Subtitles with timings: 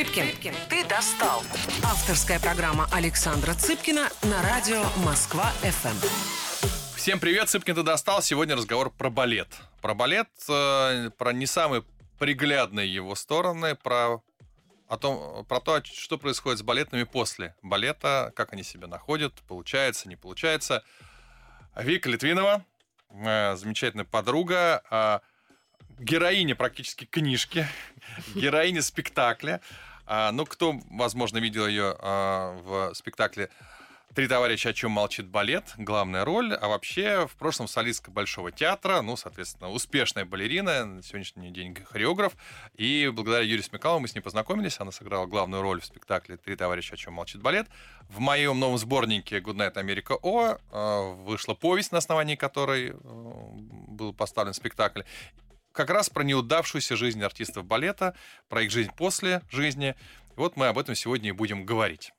[0.00, 1.42] Цыпкин, ты достал.
[1.84, 6.96] Авторская программа Александра Цыпкина на радио Москва-ФМ.
[6.96, 8.22] Всем привет, Цыпкин, ты достал.
[8.22, 9.48] Сегодня разговор про балет.
[9.82, 11.84] Про балет, э, про не самые
[12.18, 14.22] приглядные его стороны, про
[14.88, 20.08] о том, про то, что происходит с балетными после балета, как они себя находят, получается,
[20.08, 20.82] не получается.
[21.76, 22.64] Вика Литвинова,
[23.10, 25.20] моя замечательная подруга, а,
[25.98, 27.66] героиня практически книжки,
[28.34, 29.60] героиня спектакля.
[30.12, 33.48] А, ну, кто, возможно, видел ее а, в спектакле
[34.12, 39.02] Три товарища, о чем молчит балет, главная роль, а вообще в прошлом солистка Большого театра,
[39.02, 42.32] ну, соответственно, успешная балерина, на сегодняшний день хореограф,
[42.74, 46.56] и благодаря Юрию Смекалову мы с ней познакомились, она сыграла главную роль в спектакле «Три
[46.56, 47.68] товарища, о чем молчит балет».
[48.08, 52.94] В моем новом сборнике «Good Night America O» э, вышла повесть, на основании которой э,
[52.94, 55.02] был поставлен спектакль,
[55.72, 58.14] как раз про неудавшуюся жизнь артистов балета,
[58.48, 59.94] про их жизнь после жизни.
[60.36, 62.12] Вот мы об этом сегодня и будем говорить.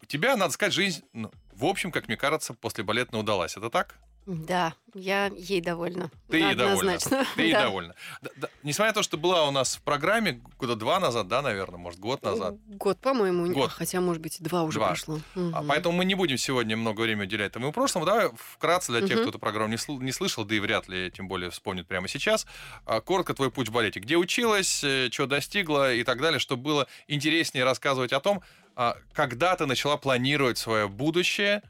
[0.00, 3.56] У тебя, надо сказать, жизнь, ну, в общем, как мне кажется, после балетной удалась.
[3.56, 3.96] Это так?
[4.24, 6.08] Да, я ей довольна.
[6.28, 6.96] Ты ей довольна.
[7.36, 7.62] Ты ей Да.
[7.62, 7.94] довольна.
[8.20, 8.48] Да, да.
[8.62, 11.98] Несмотря на то, что была у нас в программе года два назад, да, наверное, может,
[11.98, 12.54] год назад.
[12.66, 13.72] Год, по-моему, Год.
[13.72, 14.88] хотя, может быть, два уже Два.
[14.88, 15.18] прошло.
[15.34, 15.66] А Мгм.
[15.66, 18.06] поэтому мы не будем сегодня много времени уделять этому прошлому.
[18.06, 19.20] Давай вкратце для тех, Мгм.
[19.22, 22.46] кто эту программу не, не слышал, да и вряд ли, тем более, вспомнит прямо сейчас.
[22.86, 23.98] А, Коротко твой путь в балете.
[23.98, 28.40] Где училась, э, чего достигла и так далее, чтобы было интереснее рассказывать о том,
[28.76, 31.62] а, когда ты начала планировать свое будущее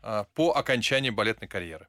[0.00, 1.86] а, по окончании балетной карьеры.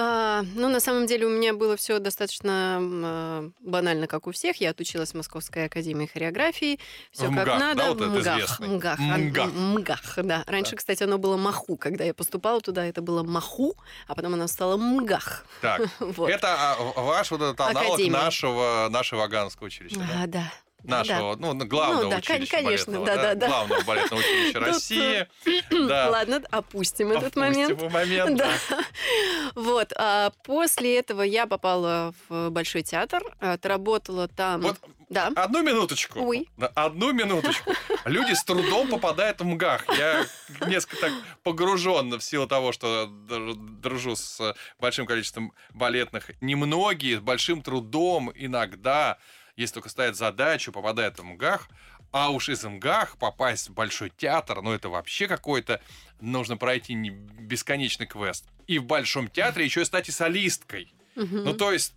[0.00, 4.60] А, ну, на самом деле, у меня было все достаточно а, банально, как у всех.
[4.60, 6.78] Я отучилась в Московской академии хореографии.
[7.10, 7.74] Все как МГАХ, надо.
[7.74, 8.60] да, вот МГАХ?
[8.60, 9.52] МГАХ, МГАХ.
[9.52, 10.44] МГАХ, да.
[10.46, 11.76] Раньше, кстати, оно было МАХУ.
[11.76, 13.74] Когда я поступала туда, это было МАХУ,
[14.06, 15.44] а потом оно стало МГАХ.
[15.62, 16.30] Так, Вот.
[16.30, 18.12] это а, ваш вот этот аналог Академия.
[18.12, 20.22] нашего, нашего Аганского училища, да?
[20.22, 20.52] А, да.
[20.84, 23.48] Да, Нашего, ну, главного Ну да, училища кон- конечно, балетного, да-да-да.
[23.48, 25.26] главного балетного училища Ну, России.
[25.70, 25.86] да.
[25.88, 26.10] Да.
[26.10, 27.82] Ладно, опустим этот момент.
[27.92, 28.48] момент, Да.
[28.70, 28.78] да.
[29.54, 29.92] Вот.
[29.96, 34.60] А после этого я попала в Большой театр, отработала там.
[34.60, 34.76] Вот
[35.08, 35.32] Да.
[35.34, 36.20] одну минуточку.
[36.24, 36.48] Ой.
[36.56, 37.72] Да, Одну минуточку.
[38.04, 39.84] Люди с трудом попадают в МГАХ.
[39.98, 40.26] Я
[40.68, 41.12] несколько так
[41.42, 46.30] погружен в силу того, что др- дружу с большим количеством балетных.
[46.40, 49.18] Немногие с большим трудом иногда,
[49.58, 51.68] если только ставят задачу, попадают в МГАХ.
[52.10, 55.82] А уж из МГАХ попасть в Большой театр, ну это вообще какой-то...
[56.20, 58.46] Нужно пройти не- бесконечный квест.
[58.66, 60.92] И в Большом театре еще и стать и солисткой.
[61.16, 61.44] Мгм.
[61.44, 61.94] Ну, то есть,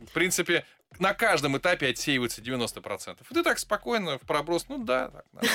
[0.00, 0.66] в принципе,
[0.98, 3.16] на каждом этапе отсеивается 90%.
[3.30, 5.50] И ты так спокойно в проброс, ну да, так,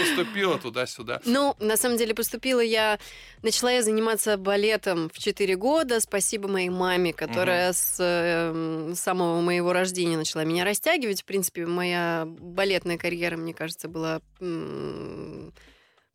[0.00, 1.20] поступила туда-сюда.
[1.24, 2.98] Ну, на самом деле, поступила я...
[3.42, 6.00] Начала я заниматься балетом в 4 года.
[6.00, 11.22] Спасибо моей маме, которая с э, самого моего рождения начала меня растягивать.
[11.22, 15.52] В принципе, моя балетная карьера, мне кажется, была м,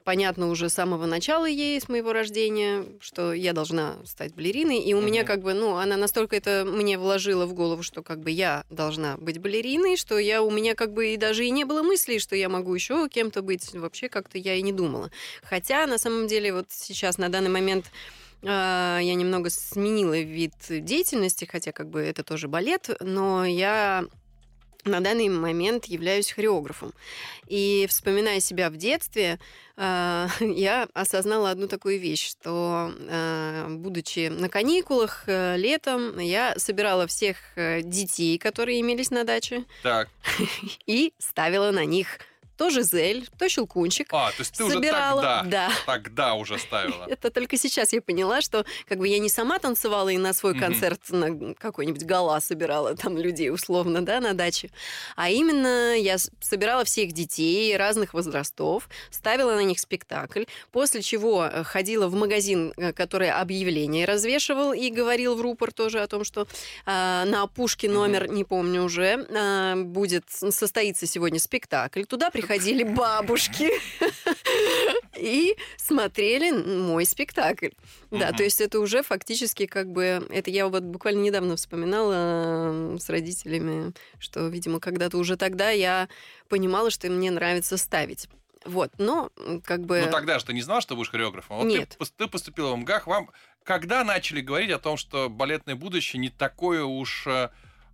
[0.03, 4.79] понятно уже с самого начала ей, с моего рождения, что я должна стать балериной.
[4.79, 5.27] И у меня Мгм.
[5.27, 9.17] как бы, ну, она настолько это мне вложила в голову, что как бы я должна
[9.17, 12.35] быть балериной, что я у меня как бы и даже и не было мыслей, что
[12.35, 13.73] я могу еще кем-то быть.
[13.73, 15.11] Вообще как-то я и не думала.
[15.43, 17.85] Хотя на самом деле вот сейчас на данный момент
[18.43, 24.05] а, я немного сменила вид деятельности, хотя как бы это тоже балет, но я
[24.85, 26.93] на данный момент являюсь хореографом.
[27.47, 29.39] И вспоминая себя в детстве,
[29.77, 37.07] а, я осознала одну такую вещь, что, а, будучи на каникулах э, летом, я собирала
[37.07, 40.09] всех э, детей, которые имелись на даче, Так.
[40.85, 42.19] и ставила на них
[42.61, 44.09] то Жизель, то Щелкунчик.
[44.11, 45.71] А, то есть ты уже собирала, тогда, да.
[45.87, 47.05] тогда уже ставила.
[47.09, 50.53] Это только сейчас я поняла, что как бы я не сама танцевала и на свой
[50.53, 54.69] концерт на какой-нибудь гала собирала там людей условно, да, на даче,
[55.15, 61.63] а именно я собирала всех детей разных возрастов, ставила на них спектакль, после чего э,
[61.63, 66.47] ходила в магазин, э, который объявление развешивал и говорил в рупор тоже о том, что
[66.85, 72.03] а, на опушке номер, не помню уже, а, будет состоится сегодня спектакль.
[72.03, 72.50] Туда приходили
[72.83, 73.69] бабушки
[75.17, 77.69] и смотрели мой спектакль.
[78.09, 80.25] Да, то есть это уже фактически как бы...
[80.29, 86.09] Это я вот буквально недавно вспоминала э, с родителями, что, видимо, когда-то уже тогда я
[86.49, 88.27] понимала, что мне нравится ставить.
[88.65, 89.31] Вот, но
[89.63, 90.03] как бы...
[90.05, 91.57] Ну тогда же ты не знал, что будешь хореографом.
[91.57, 91.95] Вот Нет.
[91.97, 93.07] Ты, ты поступила в МГАХ.
[93.07, 93.29] Вам
[93.63, 97.27] когда начали говорить о том, что балетное будущее не такое уж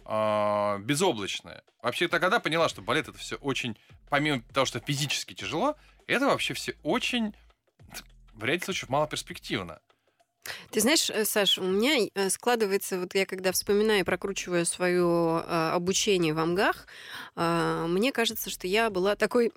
[0.08, 1.64] э, безоблачное?
[1.82, 3.78] Вообще ты когда поняла, что балет это все очень,
[4.10, 5.76] помимо того, что физически тяжело,
[6.08, 7.36] это вообще все очень,
[8.34, 9.80] в ряде случаев, малоперспективно.
[10.72, 15.04] Ты знаешь, э, Саш, у меня э, складывается, вот я когда вспоминаю и прокручиваю свое
[15.06, 16.88] а, обучение в Амгах,
[17.36, 19.52] мне кажется, что я была такой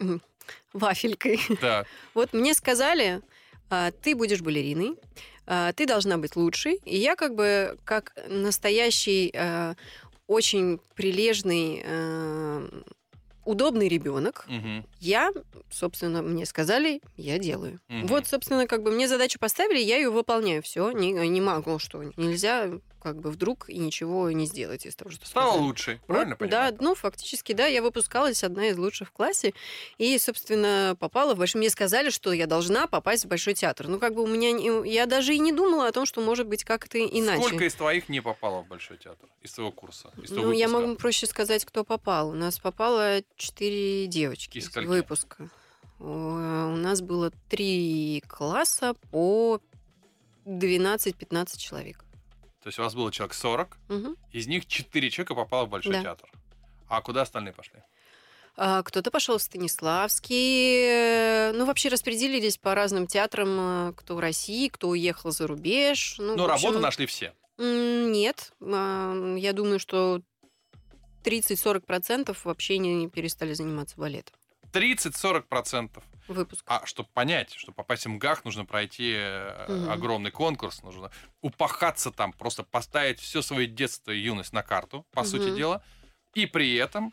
[0.73, 1.41] вафелькой.
[1.61, 1.85] Да.
[2.15, 3.23] Вот мне сказали,
[4.03, 4.97] ты будешь балериной,
[5.47, 6.81] ты должна быть лучшей.
[6.85, 9.33] И я как бы как настоящий
[10.31, 12.69] очень прилежный, а,
[13.45, 14.87] удобный ребенок, Мгм.
[15.01, 15.33] я,
[15.73, 17.81] собственно, мне сказали, я делаю.
[17.89, 18.07] Мгм.
[18.07, 20.63] Вот, собственно, как бы мне задачу поставили, я ее выполняю.
[20.63, 25.11] Все, не, не могу, что нельзя как бы вдруг и ничего не сделать из того,
[25.11, 25.63] что Стала сказали.
[25.67, 26.77] лучшей, правильно Вот, Да, понимаю?
[26.81, 29.53] ну, фактически, да, я выпускалась одна из лучших в классе,
[29.99, 31.59] и, собственно, попала в большой...
[31.61, 33.89] Мне сказали, что я должна попасть в Большой театр.
[33.89, 34.53] Ну, как бы у меня...
[34.53, 37.43] не- Я даже и не думала о том, что может быть как-то иначе.
[37.43, 39.29] Сколько из твоих не попало в Большой театр?
[39.43, 40.11] Из твоего курса?
[40.23, 40.87] Из твоего Ну, я выпуска?
[40.87, 42.31] могу проще сказать, кто попал.
[42.31, 45.49] У нас попало четыре девочки Из из выпуска.
[45.99, 49.61] У нас было три класса по
[50.47, 52.05] 12-15 человек.
[52.63, 54.17] То есть у вас было человек 40, Мгм.
[54.33, 56.03] из них 4 человека попало в Большой Да.
[56.03, 56.31] театр.
[56.89, 57.81] А куда остальные пошли?
[58.57, 61.53] А, Кто-то пошел в Станиславский.
[61.53, 66.17] Ну, вообще распределились по разным театрам, э, кто в России, кто уехал за рубеж.
[66.19, 67.33] Ну, Ну, в общем, работу нашли все.
[67.59, 68.53] Нет.
[68.61, 70.21] А, Я думаю, что
[71.25, 74.35] 30-40% вообще не перестали заниматься балетом.
[74.73, 76.03] 30-40%.
[76.31, 76.65] Выпуск.
[76.67, 79.17] А чтобы понять, чтобы попасть в МГАХ, нужно пройти
[79.69, 79.91] Мгм.
[79.91, 81.11] огромный конкурс, нужно
[81.41, 85.57] упахаться там, просто поставить все свое детство и юность на карту, по сути Мгм.
[85.57, 85.83] дела.
[86.35, 87.13] И при этом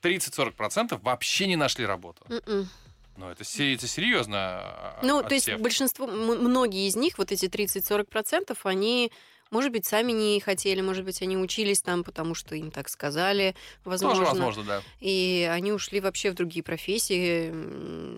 [0.00, 2.24] 30-40% вообще не нашли работу.
[2.28, 2.68] М-м.
[3.16, 4.36] Ну, это, это серьезно.
[4.38, 5.60] а, Ну, то есть отсев.
[5.60, 9.12] большинство, многие из них, вот эти 30-40%, они,
[9.52, 13.54] может быть, сами не хотели, может быть, они учились там, потому что им так сказали,
[13.84, 14.18] возможно.
[14.18, 14.82] Тоже возможно, да.
[15.00, 17.52] И они ушли вообще в другие профессии,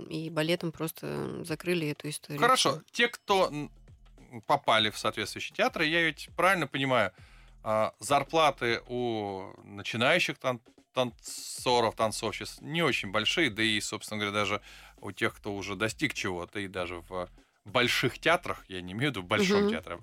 [0.08, 2.40] и балетом просто закрыли эту историю.
[2.40, 3.52] Хорошо, те, кто
[4.46, 7.12] попали в соответствующие театры, я ведь правильно понимаю,
[7.62, 10.60] а, зарплаты у начинающих тан-
[10.92, 14.60] танцоров, танцовщиц не очень большие, да и, собственно говоря, даже
[15.00, 17.28] у тех, кто уже достиг чего-то, и даже в
[17.64, 19.70] больших театрах, я не имею в виду в большом Мгм.
[19.70, 19.98] театре,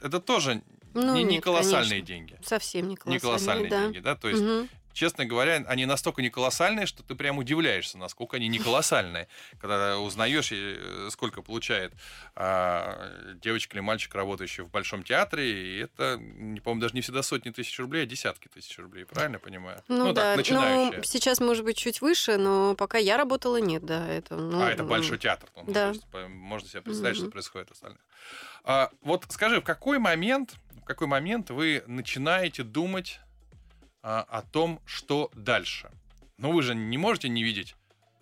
[0.00, 0.62] это тоже
[0.94, 2.06] Ну, не, не нет, колоссальные конечно.
[2.06, 2.36] деньги.
[2.44, 3.82] Совсем не колоссальные, Не колоссальные да.
[3.82, 4.16] деньги, да?
[4.16, 4.68] То есть Мгм.
[4.98, 9.28] Честно говоря, они настолько не колоссальные, что ты прям удивляешься, насколько они не колоссальные.
[9.60, 11.92] Когда узнаешь, э, сколько получает
[12.34, 17.22] а, девочка или мальчик, работающий в большом театре, и это, не помню, даже не всегда
[17.22, 19.82] сотни тысяч рублей, а десятки тысяч рублей, правильно я понимаю?
[19.86, 20.96] Ну, да, так, начинающие.
[20.98, 24.34] ну, сейчас, может быть, чуть выше, но пока я работала, нет, да, это...
[24.34, 25.48] Ну, а, это большой театр.
[25.54, 25.90] ну, да.
[25.90, 27.32] есть, можно себе представить, что Мгм.
[27.32, 28.00] происходит в остальных.
[28.64, 33.20] А, вот скажи, в какой момент, в какой момент вы начинаете думать
[34.02, 35.90] а, о том, что дальше?
[36.36, 37.74] Ну, вы же не можете не видеть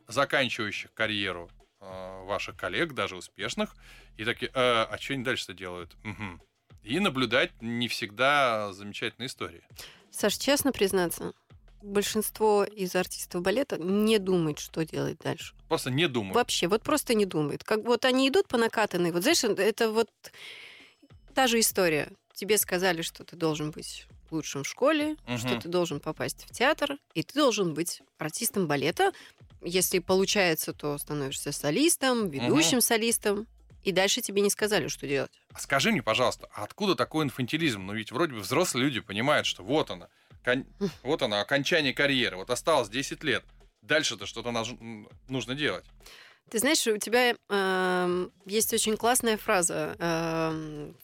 [0.09, 1.51] заканчивающих карьеру
[1.81, 3.75] а, ваших коллег, даже успешных,
[4.17, 5.95] и такие, «Э, а что они дальше-то делают?
[6.03, 6.41] Мгм».
[6.83, 9.63] И наблюдать не всегда замечательные истории.
[10.11, 11.35] Саш, честно признаться,
[11.83, 15.55] большинство из артистов балета не думает, что делать дальше.
[15.69, 16.35] Просто не думаю.
[16.35, 17.65] Вообще, вот просто не думает.
[17.65, 19.13] Как вот они идут по накатанной.
[19.13, 20.09] Вот знаешь, это вот
[21.35, 22.13] та же история.
[22.35, 25.61] Тебе сказали, что ты должен быть лучшим в школе, что Мгм.
[25.61, 29.13] ты должен попасть в театр, и ты должен быть артистом балета.
[29.63, 33.47] Если получается, то становишься солистом, ведущим солистом.
[33.83, 35.31] И дальше тебе не сказали, что делать.
[35.53, 37.87] А скажи мне, пожалуйста, а откуда такой инфантилизм?
[37.87, 40.09] Ну ведь вроде бы взрослые люди понимают, что вот она,
[40.45, 40.67] кон-
[41.03, 43.45] вот она, окончание карьеры, вот осталось 10 лет.
[43.83, 44.51] Дальше-то что-то
[45.29, 45.85] нужно делать.
[46.51, 50.97] Ты знаешь, у тебя эм, есть очень классная фраза эм,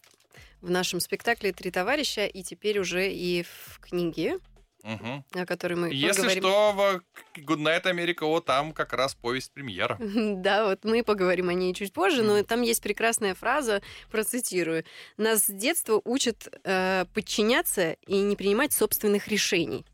[0.63, 4.39] в нашем спектакле «Три товарища», и теперь уже и в книге,
[4.85, 5.25] Мгм.
[5.35, 6.43] о которой мы Если поговорим.
[6.43, 9.97] что, в Goodnight America, о, там как раз повесть премьера.
[10.43, 14.85] Да, вот мы поговорим о ней чуть позже, но там есть прекрасная фраза, процитирую.
[15.19, 19.85] Нас с детства учат э, подчиняться и не принимать собственных решений.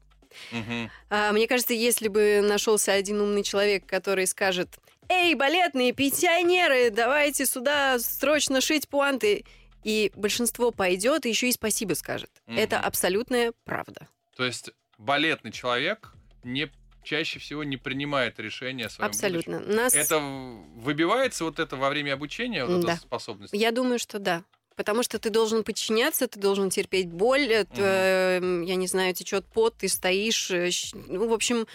[1.10, 4.68] А, мне кажется, если бы нашелся один умный человек, который скажет,
[5.10, 9.44] «Эй, балетные пенсионеры, давайте сюда срочно шить пуанты»,
[9.84, 12.30] и большинство пойдет и еще и спасибо скажет.
[12.46, 12.58] Мгм.
[12.58, 14.08] Это абсолютная правда.
[14.36, 16.12] То есть балетный человек
[16.44, 16.70] не
[17.04, 19.60] чаще всего не принимает решения о своем Абсолютно.
[19.60, 19.94] Нас...
[19.94, 22.92] Это выбивается вот это во время обучения, вот Да.
[22.94, 23.54] эта способность?
[23.54, 24.44] Я думаю, что да.
[24.76, 29.12] Потому что ты должен подчиняться, ты должен терпеть боль, э, т- э, я не знаю,
[29.14, 30.50] течет пот, ты стоишь.
[30.52, 30.70] э,
[31.08, 31.66] Ну, в общем,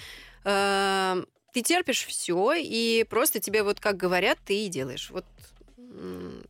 [0.45, 5.09] э, ты терпишь все, и просто тебе вот как говорят, ты и делаешь.
[5.09, 5.25] Вот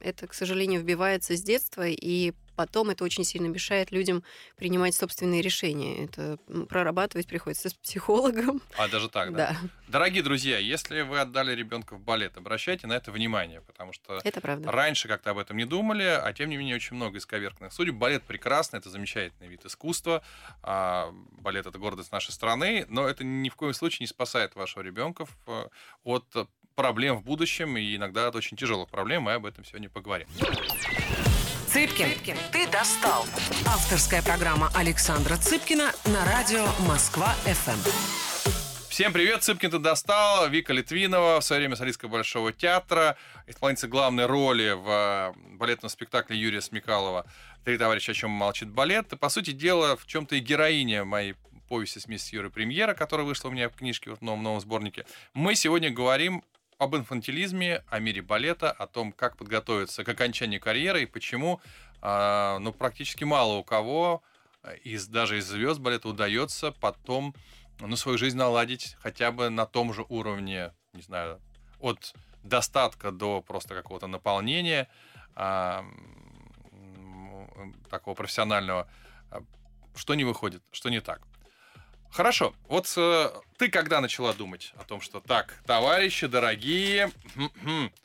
[0.03, 4.23] это, к сожалению, вбивается с детства, и потом это очень сильно мешает людям
[4.57, 6.05] принимать собственные решения.
[6.05, 6.37] Это
[6.69, 8.61] прорабатывать приходится с психологом.
[8.77, 9.57] А даже так, да?
[9.61, 9.69] Да.
[9.87, 14.41] Дорогие друзья, если вы отдали ребенка в балет, обращайте на это внимание, потому что это
[14.41, 14.71] правда.
[14.71, 17.95] раньше как-то об этом не думали, а тем не менее очень много исковерканных судеб.
[17.95, 20.23] Балет прекрасный, это замечательный вид искусства.
[20.61, 24.81] А балет это гордость нашей страны, но это ни в коем случае не спасает вашего
[24.83, 25.67] ребенка э,
[26.03, 26.25] от
[26.75, 29.23] проблем в будущем и иногда от очень тяжелых проблем.
[29.23, 30.27] Мы об этом сегодня поговорим.
[31.67, 33.25] Цыпкин, Цыпкин, ты достал.
[33.67, 38.51] Авторская программа Александра Цыпкина на радио Москва-ФМ.
[38.89, 40.47] Всем привет, Цыпкин ты достал.
[40.49, 46.37] Вика Литвинова, в свое время солистка Большого театра, исполнительница главной роли в э, балетном спектакле
[46.37, 47.25] Юрия Смекалова
[47.65, 49.11] «Три товарища, о чем молчит балет».
[49.11, 51.33] И, по сути дела, в чем-то и героиня моей
[51.67, 55.05] повести с мисс Юрой Премьера, которая вышла у меня в книжке в новом, новом сборнике.
[55.33, 56.43] Мы сегодня говорим
[56.83, 61.61] об инфантилизме, о мире балета, о том, как подготовиться к окончанию карьеры и почему
[62.01, 64.21] э, ну, практически мало у кого
[64.83, 67.35] из, даже из звезд балета удается потом
[67.79, 71.41] ну, свою жизнь наладить хотя бы на том же уровне, не знаю,
[71.79, 72.13] от
[72.43, 74.89] достатка до просто какого-то наполнения
[75.35, 75.81] э,
[77.89, 78.87] такого профессионального.
[79.95, 81.21] Что не выходит, что не так.
[82.13, 82.53] Хорошо.
[82.67, 87.11] Вот э, ты когда начала думать о том, что так, товарищи дорогие,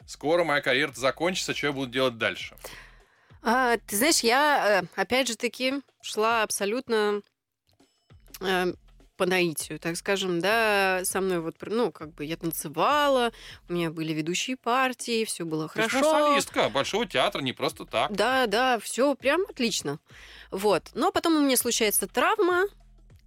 [0.06, 2.56] скоро моя карьера закончится, что я буду делать дальше?
[3.42, 7.20] А, ты знаешь, я, э, опять же таки, шла абсолютно
[8.40, 8.72] э,
[9.18, 13.32] по наитию, так скажем, да, со мной вот, ну, как бы я танцевала,
[13.68, 15.98] у меня были ведущие партии, все было хорошо.
[15.98, 18.10] Ты солистка Большого театра, не просто так.
[18.12, 19.98] Да, да, все прям отлично.
[20.50, 20.84] Вот.
[20.94, 22.68] Но потом у меня случается травма,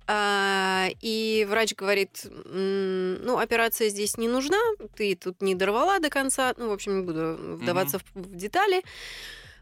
[0.09, 4.59] и врач говорит, ну, операция здесь не нужна,
[4.95, 8.21] ты тут не дорвала до конца, ну, в общем, не буду вдаваться mm-hmm.
[8.21, 8.83] в, в детали.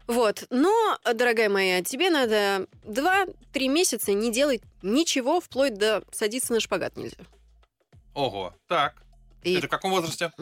[0.06, 0.46] Вот.
[0.50, 6.96] Но, дорогая моя, тебе надо 2-3 месяца не делать ничего, вплоть до садиться на шпагат
[6.96, 7.18] нельзя.
[8.14, 9.02] Ого, так.
[9.44, 10.32] И это в каком возрасте?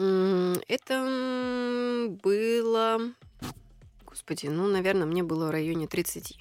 [0.67, 2.99] Это было...
[4.05, 6.39] Господи, ну, наверное, мне было в районе 30.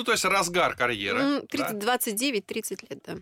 [0.00, 1.42] Ну, то есть разгар карьеры.
[1.42, 1.96] 30, да?
[1.98, 3.16] 29-30 лет, да.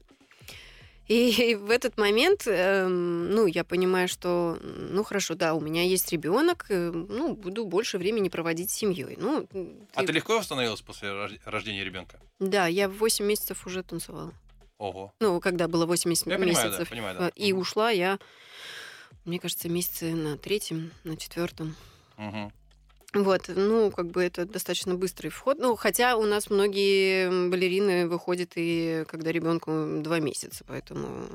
[1.09, 6.13] И в этот момент, э, ну, я понимаю, что, ну, хорошо, да, у меня есть
[6.13, 9.17] ребенок, э, ну, буду больше времени проводить с семьей.
[9.19, 9.69] Ну, ты...
[9.95, 11.11] А ты легко восстановилась после
[11.45, 12.21] рождения ребенка?
[12.39, 14.33] Да, я в 8 месяцев уже танцевала.
[14.77, 15.13] Ого.
[15.19, 16.29] Ну, когда было 8 месяцев.
[16.29, 17.29] Я понимаю, да, понимаю, да.
[17.35, 18.21] И ушла я,
[19.25, 21.75] мне кажется, месяце на третьем, на четвертом.
[22.19, 22.53] Угу.
[23.15, 25.59] Вот, ну, как бы это достаточно быстрый вход.
[25.59, 31.27] Ну, хотя у нас многие балерины выходят и когда ребенку два месяца, поэтому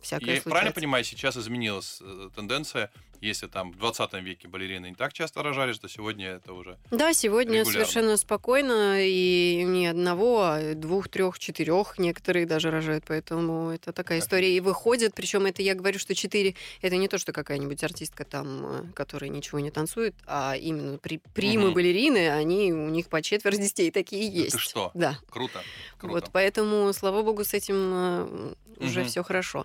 [0.00, 2.90] всякое Я правильно понимаю, сейчас изменилась э, тенденция
[3.22, 7.14] если там в 20 веке балерины не так часто рожали, что сегодня это уже Да,
[7.14, 7.72] сегодня регулярно.
[7.72, 14.18] совершенно спокойно, и не одного, а двух, трех, четырех некоторые даже рожают, поэтому это такая
[14.18, 14.56] история.
[14.56, 18.66] И выходит, причем это я говорю, что четыре, это не то, что какая-нибудь артистка там,
[18.66, 21.76] э, которая ничего не танцует, а именно при, примы угу.
[21.76, 24.52] балерины, они, у них по четверть детей такие есть.
[24.52, 24.90] Да ты что?
[24.94, 25.18] Да.
[25.30, 25.62] Круто.
[25.98, 26.14] Круто.
[26.14, 29.08] Вот, поэтому, слава богу, с этим э, уже угу.
[29.08, 29.64] все хорошо.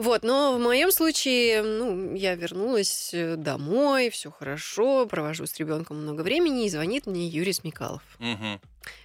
[0.00, 6.00] Вот, но в моем случае, ну, я вернулась э, домой, все хорошо, провожу с ребенком
[6.00, 8.02] много времени, и звонит мне Юрий Смекалов.
[8.18, 8.60] Угу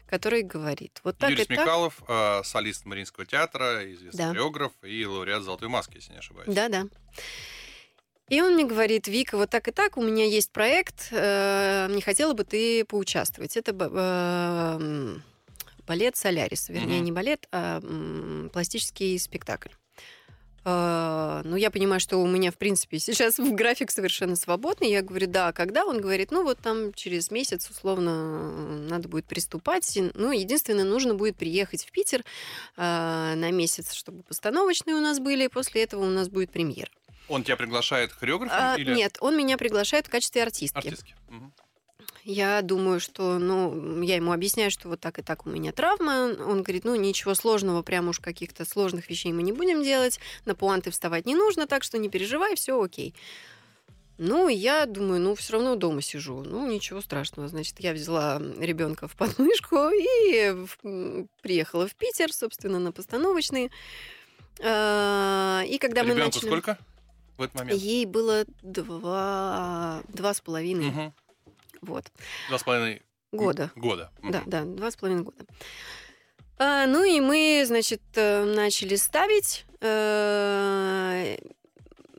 [0.08, 2.44] который говорит, вот так Юрий и Смекалов, так...
[2.44, 4.30] э, солист Мариинского театра, известный да.
[4.30, 6.54] хореограф и лауреат «Золотой маски», если не ошибаюсь.
[6.54, 6.86] Да-да.
[8.30, 12.02] И он мне говорит, Вика, вот так и так, у меня есть проект, э, не
[12.02, 13.58] хотела бы ты поучаствовать.
[13.58, 15.18] Это э,
[15.88, 17.06] балет «Солярис», вернее, угу.
[17.06, 19.70] не балет, а э, пластический спектакль.
[20.68, 24.90] А, ну, я понимаю, что у меня, в принципе, сейчас в график совершенно свободный.
[24.90, 25.86] Я говорю, да, когда?
[25.86, 29.98] Он говорит, ну, вот там через месяц, условно, надо будет приступать.
[30.16, 32.24] Ну, единственное, нужно будет приехать в Питер
[32.76, 35.48] а, на месяц, чтобы постановочные у нас были.
[35.48, 36.90] После этого у нас будет премьера.
[37.28, 38.58] Он тебя приглашает хореографом?
[38.60, 38.94] А, или...
[38.94, 40.78] Нет, он меня приглашает в качестве артистки.
[40.78, 41.16] Артистки.
[41.30, 41.52] Угу.
[42.26, 46.36] Я думаю, что, ну, я ему объясняю, что вот так и так у меня травма.
[46.48, 50.20] Он говорит, ну, ничего сложного, прям уж каких-то сложных вещей мы не будем делать.
[50.44, 53.14] На пуанты вставать не нужно, так что не переживай, все окей.
[54.18, 56.42] Ну, я думаю, ну, все равно дома сижу.
[56.42, 57.48] Ну, ничего страшного.
[57.48, 60.66] Значит, я взяла ребенка в подмышку и
[61.44, 63.70] приехала в Питер, собственно, на постановочный.
[64.64, 66.48] А, и когда Ребенку мы начали...
[66.48, 66.80] сколько
[67.38, 67.80] в этот момент?
[67.80, 70.88] Ей было два, два с половиной.
[70.88, 71.14] Угу.
[71.86, 72.12] Вот.
[72.50, 73.02] Два с половиной
[73.32, 73.72] года.
[73.76, 74.12] Года.
[74.24, 75.46] Да, да, два с половиной года.
[76.58, 79.66] А, ну и мы, значит, э, начали ставить.
[79.82, 81.38] Э,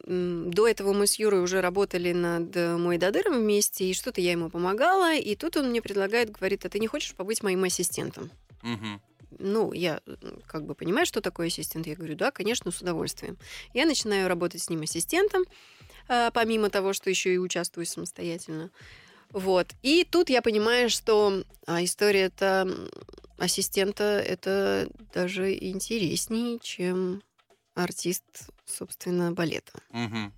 [0.04, 4.32] до этого мы с Юрой уже работали над э, «Мой Дадыром» вместе, и что-то я
[4.32, 8.30] ему помогала, и тут он мне предлагает, говорит, а ты не хочешь побыть моим ассистентом?
[8.62, 9.00] Мгм.
[9.38, 10.00] Ну, я
[10.46, 11.87] как бы понимаю, что такое ассистент.
[11.87, 13.37] Я говорю, да, конечно, с удовольствием.
[13.75, 15.44] Я начинаю работать с ним ассистентом,
[16.06, 18.70] помимо того, что еще и участвую самостоятельно.
[19.30, 19.75] Вот.
[19.83, 22.68] И тут я понимаю, что а, история это
[23.38, 27.23] ассистента это даже интереснее, чем
[27.75, 28.25] артист,
[28.64, 29.73] собственно, балета.
[29.90, 30.33] Мгм.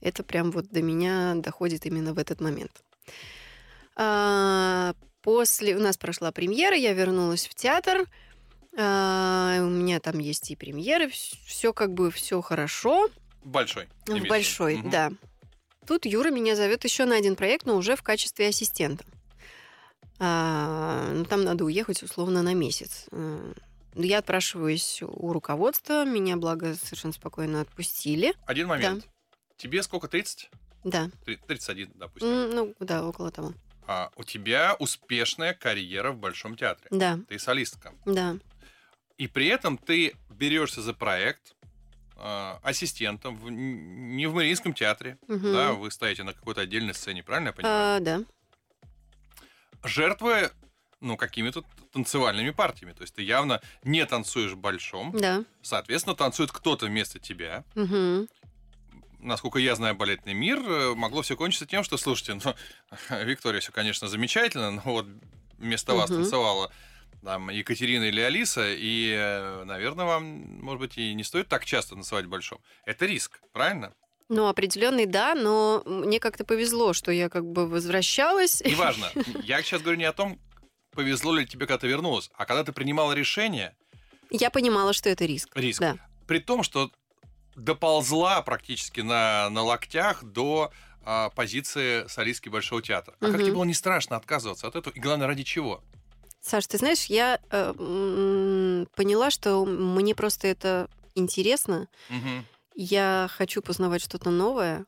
[0.00, 2.82] Это прям вот до меня доходит именно в этот момент.
[3.96, 8.06] А, После у нас прошла премьера, я вернулась в театр.
[8.78, 13.08] А, У меня там есть и премьеры, все как бы все хорошо.
[13.44, 13.88] Большой.
[14.06, 14.76] В большой.
[14.78, 14.90] Мгм.
[14.90, 15.10] да.
[15.88, 19.06] Тут Юра меня зовет еще на один проект, но уже в качестве ассистента.
[20.18, 23.06] А, ну, там надо уехать условно на месяц.
[23.10, 23.52] А,
[23.94, 28.34] ну, Я отпрашиваюсь у руководства, меня, благо, совершенно спокойно отпустили.
[28.44, 29.08] Один момент.
[29.56, 30.50] Тебе сколько, 30?
[30.84, 32.50] Да, Три- 31, допустим.
[32.54, 33.54] Ну да, около того.
[33.86, 36.88] А, у тебя успешная карьера в Большом театре.
[36.90, 37.94] Да, Ты солистка.
[38.04, 38.36] да.
[39.16, 41.54] И при этом ты берешься за проект
[42.62, 45.18] ассистентом в- не в Мариинском театре.
[45.28, 45.52] Мгм.
[45.52, 47.96] Да, вы стоите на какой-то отдельной сцене, правильно я понимаю?
[47.96, 48.20] А, да.
[49.84, 50.50] Жертвуя,
[51.00, 52.92] ну, какими-то танцевальными партиями.
[52.92, 55.12] То есть ты явно не танцуешь в большом.
[55.12, 55.44] Да.
[55.62, 57.64] Соответственно, танцует кто-то вместо тебя.
[57.74, 58.28] Мгм.
[59.20, 62.54] Насколько я знаю балетный мир, э, могло все кончиться тем, что, слушайте, ну,
[63.24, 65.06] Виктория все, конечно, замечательно, но вот
[65.58, 66.20] вместо вас Мгм.
[66.22, 66.70] танцевала
[67.28, 70.24] там Екатерина или Алиса, и, э, наверное, вам,
[70.62, 72.58] может быть, и не стоит так часто танцевать в большом.
[72.86, 73.92] Это риск, правильно?
[74.30, 78.62] Ну, определенный, да, но мне как-то повезло, что я как бы возвращалась.
[78.64, 79.10] Неважно.
[79.42, 80.40] Я сейчас говорю не о том,
[80.92, 83.76] повезло ли тебе, когда ты вернулась, а когда ты принимала решение,
[84.30, 85.50] Я понимала, что это риск.
[85.54, 85.80] риск.
[85.80, 85.96] Да.
[86.26, 86.90] При том, что
[87.56, 90.72] доползла практически на, на локтях до
[91.04, 93.14] а, позиции солистки Большого театра.
[93.20, 93.42] А как Мгм.
[93.42, 94.94] тебе было не страшно отказываться от этого?
[94.94, 95.82] И главное, ради чего?
[96.48, 97.72] Саш, ты знаешь, я э,
[98.94, 101.88] поняла, что мне просто это интересно.
[102.08, 102.46] Мгм.
[102.74, 104.86] Я хочу познавать что-то новое.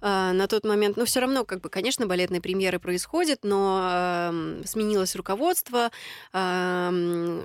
[0.00, 3.90] А, на тот момент, ну, все равно, как бы, конечно, балетные премьеры происходят, но
[4.30, 5.90] эм, сменилось руководство,
[6.32, 7.42] эм,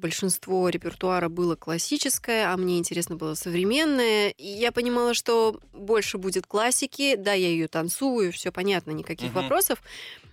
[0.00, 4.30] большинство репертуара было классическое, а мне интересно было современное.
[4.30, 7.14] И я понимала, что больше будет классики.
[7.14, 9.42] Да, я ее танцую, все понятно, никаких Мгм.
[9.42, 9.80] вопросов.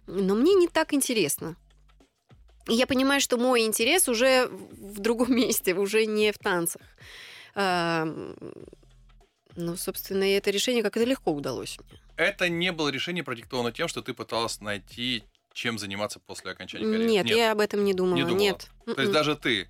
[0.07, 1.55] Но мне не так интересно.
[2.67, 6.81] Я понимаю, что мой интерес уже в другом месте, уже не в танцах.
[9.57, 11.99] Ну, собственно, и это решение как-то легко удалось мне.
[12.17, 15.23] Это не было решение продиктовано тем, что ты пыталась найти,
[15.53, 17.05] чем заниматься после окончания карьеры.
[17.05, 18.15] Нет, я об этом не думала.
[18.15, 18.39] Не думала.
[18.39, 18.67] Нет.
[18.85, 19.11] То есть Мгм.
[19.13, 19.69] даже ты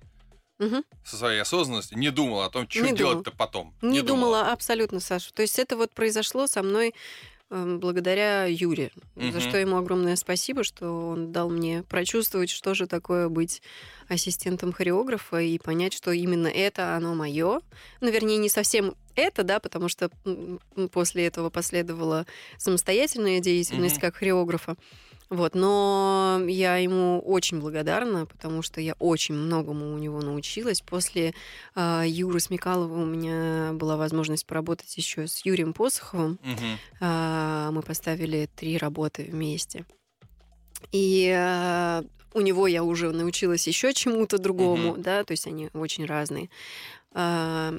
[0.58, 0.84] Мгм.
[1.04, 3.74] со своей осознанностью не думала о том, что Не делать-то потом.
[3.82, 5.32] Не, думала абсолютно, Саша.
[5.32, 6.94] То есть это вот произошло со мной
[7.50, 9.40] благодаря Юре, за Мгм.
[9.40, 13.62] что ему огромное спасибо, что он дал мне прочувствовать, что же такое быть
[14.08, 17.60] ассистентом хореографа и понять, что именно это оно мое.
[18.00, 20.10] Ну, вернее, не совсем это, да, потому что
[20.92, 22.26] после этого последовала
[22.58, 24.00] самостоятельная деятельность Мгм.
[24.02, 24.76] как хореографа.
[25.28, 30.80] Вот, но я ему очень благодарна, потому что я очень многому у него научилась.
[30.82, 31.34] После
[31.74, 36.38] а, Юры Смекалова у меня была возможность поработать еще с Юрием Посоховым.
[36.42, 36.78] Мгм.
[37.00, 39.84] А, Мы поставили три работы вместе.
[40.92, 45.02] И а, у него я уже научилась еще чему-то другому, Мгм.
[45.02, 46.50] да, то есть они очень разные.
[47.12, 47.74] А,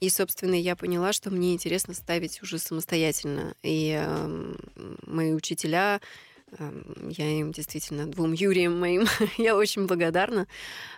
[0.00, 3.54] И, собственно, я поняла, что мне интересно ставить уже самостоятельно.
[3.62, 4.56] И ам,
[5.06, 6.00] мои учителя,
[6.58, 9.06] я им действительно, двум Юриям моим,
[9.38, 10.46] я очень благодарна.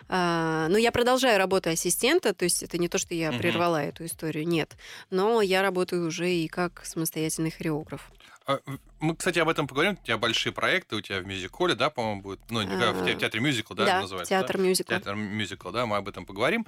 [0.09, 3.39] А, Но я продолжаю работу ассистента, то есть это не то, что я Мгм.
[3.39, 4.75] прервала эту историю, нет.
[5.09, 8.11] Но я работаю уже и как самостоятельный хореограф.
[8.47, 8.59] А,
[8.99, 9.97] Мы, кстати, об этом поговорим.
[10.01, 12.39] У тебя большие проекты, у тебя в мюзик-холле, да, по-моему, будет.
[12.49, 14.33] Ну, в А, театре мюзикл, да, Да, называется.
[14.33, 14.41] да?
[14.41, 14.89] театр мюзикл.
[14.89, 16.65] Театр мюзикл, да, мы об этом поговорим.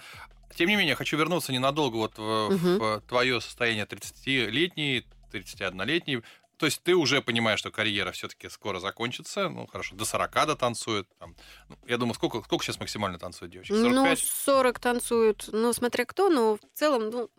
[0.56, 2.78] Тем не менее, хочу вернуться ненадолго вот в, Мгм.
[2.80, 6.21] в твое состояние 30-летний, 31-летний.
[6.58, 9.50] То есть ты уже понимаешь, что карьера все-таки скоро закончится.
[9.50, 11.08] Ну, хорошо, до 40 дотанцует.
[11.20, 11.36] Там.
[11.70, 13.72] Ну, я думаю, сколько, сколько сейчас максимально танцуют девочки?
[13.72, 14.20] Ну, 45?
[14.20, 17.30] 40 танцуют, ну, смотря кто, но в целом, ну,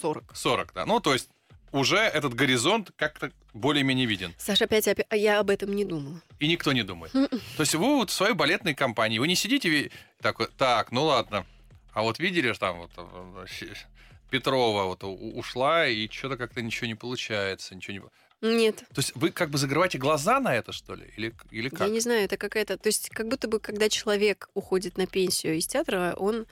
[0.00, 0.36] 40.
[0.36, 0.86] 40, да.
[0.86, 1.28] Ну, то есть
[1.74, 4.32] уже этот горизонт как-то более-менее виден.
[4.38, 6.20] Саша, опять, а я об этом не думала.
[6.38, 7.12] И никто не думает.
[7.56, 11.44] То есть вы вот в своей балетной компании, вы не сидите так, так, ну ладно.
[11.92, 13.74] А вот видели, что там вот э,
[14.30, 18.02] Петрова вот ушла, и что-то как-то ничего не получается, ничего не...
[18.46, 21.10] Нет, То есть вы как бы закрываете глаза на это, что ли?
[21.16, 21.88] Или, или я как?
[21.90, 22.76] не знаю, это какая-то...
[22.76, 26.46] То есть как будто бы, когда человек уходит на пенсию из театра, он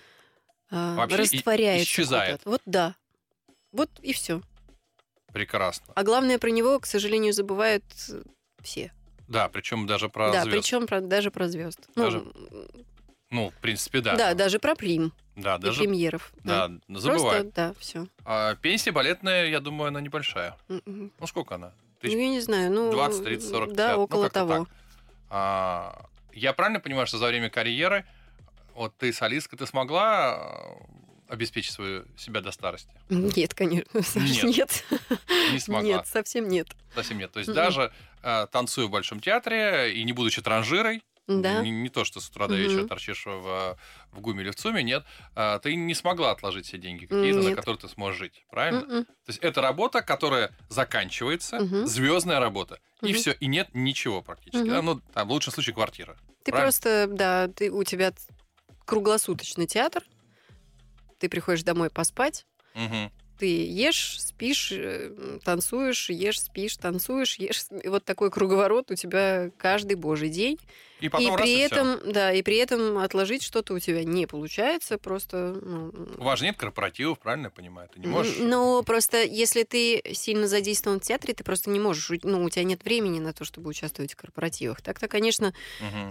[0.71, 1.85] Вообще и- растворяется.
[1.85, 2.43] исчезает.
[2.45, 2.51] куда-то.
[2.51, 2.97] Вот да.
[3.73, 4.41] Вот и все.
[5.35, 5.93] Прекрасно.
[5.95, 8.23] А главное, про него, к сожалению, забывают э,
[8.63, 8.91] все.
[9.29, 10.57] Да, причем даже про да, звезд.
[10.57, 11.79] причем про- даже про звезд.
[11.95, 12.25] Даже
[13.31, 14.17] Ну, в принципе, да.
[14.17, 14.35] да.
[14.35, 15.81] даже про прим Да, и даже.
[15.81, 16.33] премьеров.
[16.45, 17.55] Да, забывают.
[17.55, 18.07] Просто, да, все.
[18.25, 20.57] А пенсия балетная, я думаю, она небольшая.
[20.69, 21.69] Ну, сколько она?
[21.69, 22.91] Ну, Тысяч я не знаю, ну...
[22.91, 23.77] 20, 30, 40, 50.
[23.77, 24.67] Да, ну, около как-то того.
[25.31, 28.05] А, я правильно понимаю, что за время карьеры,
[28.75, 30.77] вот ты солистка, ты смогла а,
[31.29, 32.91] обеспечить свою себя до старости?
[33.09, 34.45] Нет, конечно, Саш, Нет.
[34.45, 34.85] нет.
[35.53, 35.83] Не смогла.
[35.89, 36.69] Нет, совсем нет.
[36.95, 37.33] Совсем нет.
[37.33, 37.57] То есть Мгм.
[37.57, 37.93] даже
[38.23, 41.63] а, танцуя в Большом театре и не будучи транжирой, Да.
[41.63, 42.89] не, не то, что с утра до вечера Мгм.
[42.89, 43.77] торчишь в,
[44.11, 45.05] в ГУМе или в ЦУМе, нет,
[45.35, 48.81] а, ты не смогла отложить все деньги какие-то, на которые ты сможешь жить, правильно?
[48.81, 49.05] Мгм.
[49.05, 51.87] То есть это работа, которая заканчивается, Мгм.
[51.87, 53.15] звездная работа, и Мгм.
[53.15, 54.65] все, и нет ничего практически.
[54.65, 54.71] Мгм.
[54.73, 54.83] да?
[54.83, 56.17] Ну, там, в лучшем случае квартира.
[56.43, 56.67] Ты Правильно?
[56.67, 58.13] просто, да, ты, у тебя
[58.85, 60.03] круглосуточный театр,
[61.19, 63.13] ты приходишь домой поспать, Мгм.
[63.43, 67.65] Ты ешь, спишь, э, танцуешь, ешь, спишь, танцуешь, ешь.
[67.83, 70.61] И вот такой круговорот у тебя каждый божий день.
[71.01, 74.27] И потом и при и этом, да, и при этом отложить что-то у тебя не
[74.29, 75.59] получается, просто.
[75.61, 77.89] ну, У вас же нет корпоративов, правильно я понимаю?
[77.93, 78.39] Ты не можешь...
[78.39, 82.49] Н- Но просто если ты сильно задействован в театре, ты просто не можешь, ну, у
[82.49, 84.83] тебя нет времени на то, чтобы участвовать в корпоративах.
[84.83, 85.53] Так-то, конечно,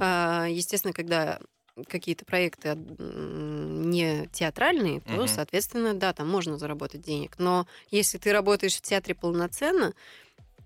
[0.01, 1.39] а, естественно, когда
[1.87, 5.27] какие-то проекты не театральные, то, Мгм.
[5.27, 7.35] соответственно, да, там можно заработать денег.
[7.37, 9.93] Но если ты работаешь в театре полноценно,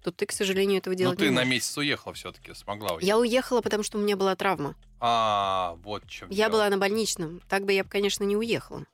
[0.04, 1.50] то ты, к сожалению, этого Ну, делать ты не на можешь.
[1.52, 3.08] месяц уехала все-таки, смогла уехать.
[3.08, 4.76] Я уехала, потому что у меня была травма.
[5.00, 6.50] А, вот чем Я дело.
[6.52, 7.42] была на больничном.
[7.50, 8.86] Так бы я, конечно, не уехала.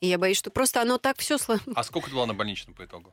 [0.00, 1.58] И я боюсь, что просто оно так все сло...
[1.74, 3.12] А сколько ты была на больничном по итогу?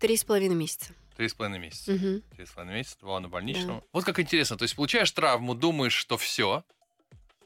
[0.00, 0.92] Три с половиной месяца.
[1.16, 1.84] Три с половиной месяца.
[2.36, 3.82] Три с половиной месяца, ты была на больничном.
[3.92, 4.56] Вот как интересно.
[4.56, 6.64] То есть получаешь травму, думаешь, что все,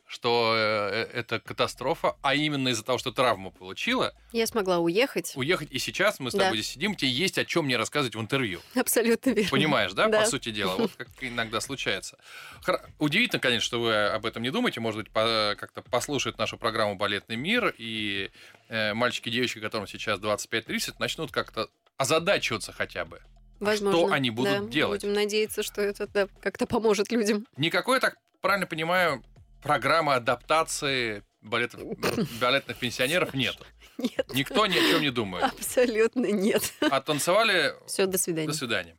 [0.08, 5.32] что э, это катастрофа, а именно из-за того, что травму получила, Я смогла уехать.
[5.36, 5.68] уехать.
[5.70, 6.44] И сейчас мы с Да.
[6.44, 8.60] тобой здесь сидим, тебе есть о чем мне рассказывать в интервью.
[8.74, 9.50] Абсолютно верно.
[9.50, 10.20] Понимаешь, да, Да.
[10.22, 10.76] по сути дела?
[10.76, 12.18] Вот как иногда случается.
[12.64, 14.80] Хор- Удивительно, конечно, что вы об этом не думаете.
[14.80, 18.30] Может быть, по- как-то послушают нашу программу «Балетный мир», и
[18.70, 21.68] э, мальчики и девочки, которым сейчас 25-30, начнут как-то
[21.98, 23.20] озадачиваться хотя бы.
[23.60, 23.98] Возможно.
[23.98, 24.72] что они будут да.
[24.72, 25.02] делать?
[25.02, 27.44] Будем надеяться, что это да, как-то поможет людям.
[27.56, 29.24] Никакой, так правильно понимаю,
[29.62, 31.80] программы адаптации балетов,
[32.40, 33.56] балетных пенсионеров нет.
[33.98, 34.26] Нет.
[34.32, 35.44] Никто ни о чем не думает.
[35.44, 36.72] Абсолютно нет.
[36.90, 38.46] А танцевали Все, до свидания.
[38.46, 38.96] до свидания.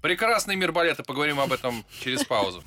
[0.00, 1.02] Прекрасный мир балета.
[1.02, 2.62] Поговорим об этом через паузу.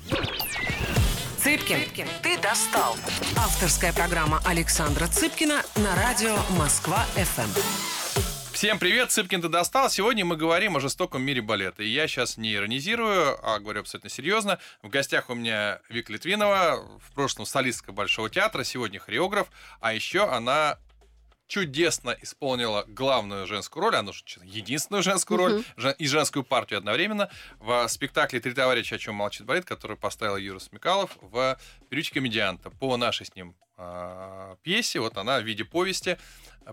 [1.38, 2.96] Цыпкин, ты достал.
[3.38, 8.29] Авторская программа Александра Цыпкина на радио Москва-ФМ.
[8.60, 9.88] Всем привет, Цыпкин ты достал.
[9.88, 11.82] Сегодня мы говорим о жестоком мире балета.
[11.82, 14.58] И я сейчас не иронизирую, а говорю абсолютно серьезно.
[14.82, 19.48] В гостях у меня Вика Литвинова, в прошлом солистка Большого театра, сегодня хореограф.
[19.80, 20.76] А еще она
[21.50, 27.28] чудесно исполнила главную женскую роль, она же единственную женскую роль жен- и женскую партию одновременно
[27.58, 31.58] в спектакле «Три товарища, о чем молчит балет», который поставил Юра Смекалов в
[31.88, 35.00] «Перючке комедианта» по нашей с ним а, пьесе.
[35.00, 36.18] Вот она в виде повести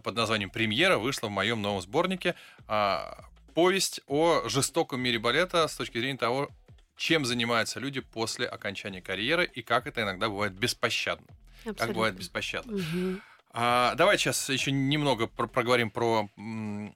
[0.04, 2.36] под названием «Премьера» вышла в моем новом сборнике.
[2.68, 6.52] А, Повесть о жестоком мире балета с точки зрения того,
[6.96, 11.26] чем занимаются люди после окончания карьеры и как это иногда бывает беспощадно.
[11.64, 11.94] Как Абсолютно.
[11.96, 12.74] бывает беспощадно.
[12.74, 13.22] Мгм.
[13.52, 16.90] А, давай сейчас еще немного про- проговорим про, э,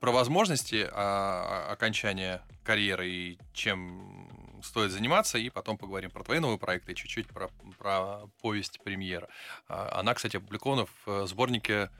[0.00, 4.28] про возможности а, окончания карьеры и чем
[4.62, 9.28] стоит заниматься, и потом поговорим про твои новые проекты и чуть-чуть про, про повесть премьера.
[9.68, 11.90] А, Она, кстати, опубликована в э, сборнике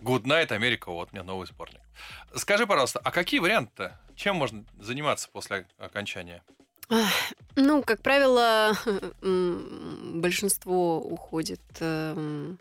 [0.00, 0.90] Good Night Америка.
[0.90, 1.80] Вот у меня новый сборник.
[2.36, 3.92] Скажи, пожалуйста, а какие варианты?
[4.16, 6.42] Чем можно заниматься после окончания?
[7.56, 8.72] Ну, как правило,
[10.14, 12.58] большинство уходит эм,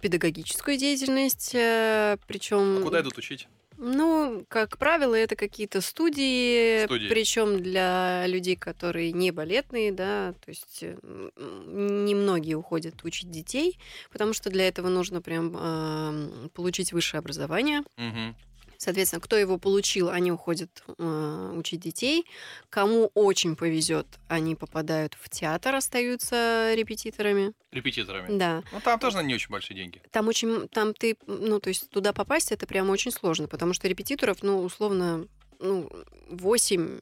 [0.00, 2.78] педагогическую деятельность, причем...
[2.78, 3.48] А куда идут учить?
[3.82, 7.08] Ну, как правило, это какие-то студии, Студии.
[7.08, 10.96] причем для людей, которые не балетные, да, то есть э,
[11.36, 13.78] немногие уходят учить детей,
[14.12, 17.82] потому что для этого нужно прям ам, получить высшее образование.
[17.96, 18.36] Мгм.
[18.80, 22.24] Соответственно, кто его получил, они уходят э, учить детей.
[22.70, 27.52] Кому очень повезет, они попадают в театр, остаются репетиторами.
[27.72, 28.38] Репетиторами.
[28.38, 28.62] Да.
[28.72, 30.00] Ну, там тоже не очень большие деньги.
[30.10, 33.86] Там очень, там ты, ну, то есть туда попасть, это прям очень сложно, потому что
[33.86, 35.26] репетиторов, ну, условно,
[35.58, 35.90] ну,
[36.30, 37.00] 8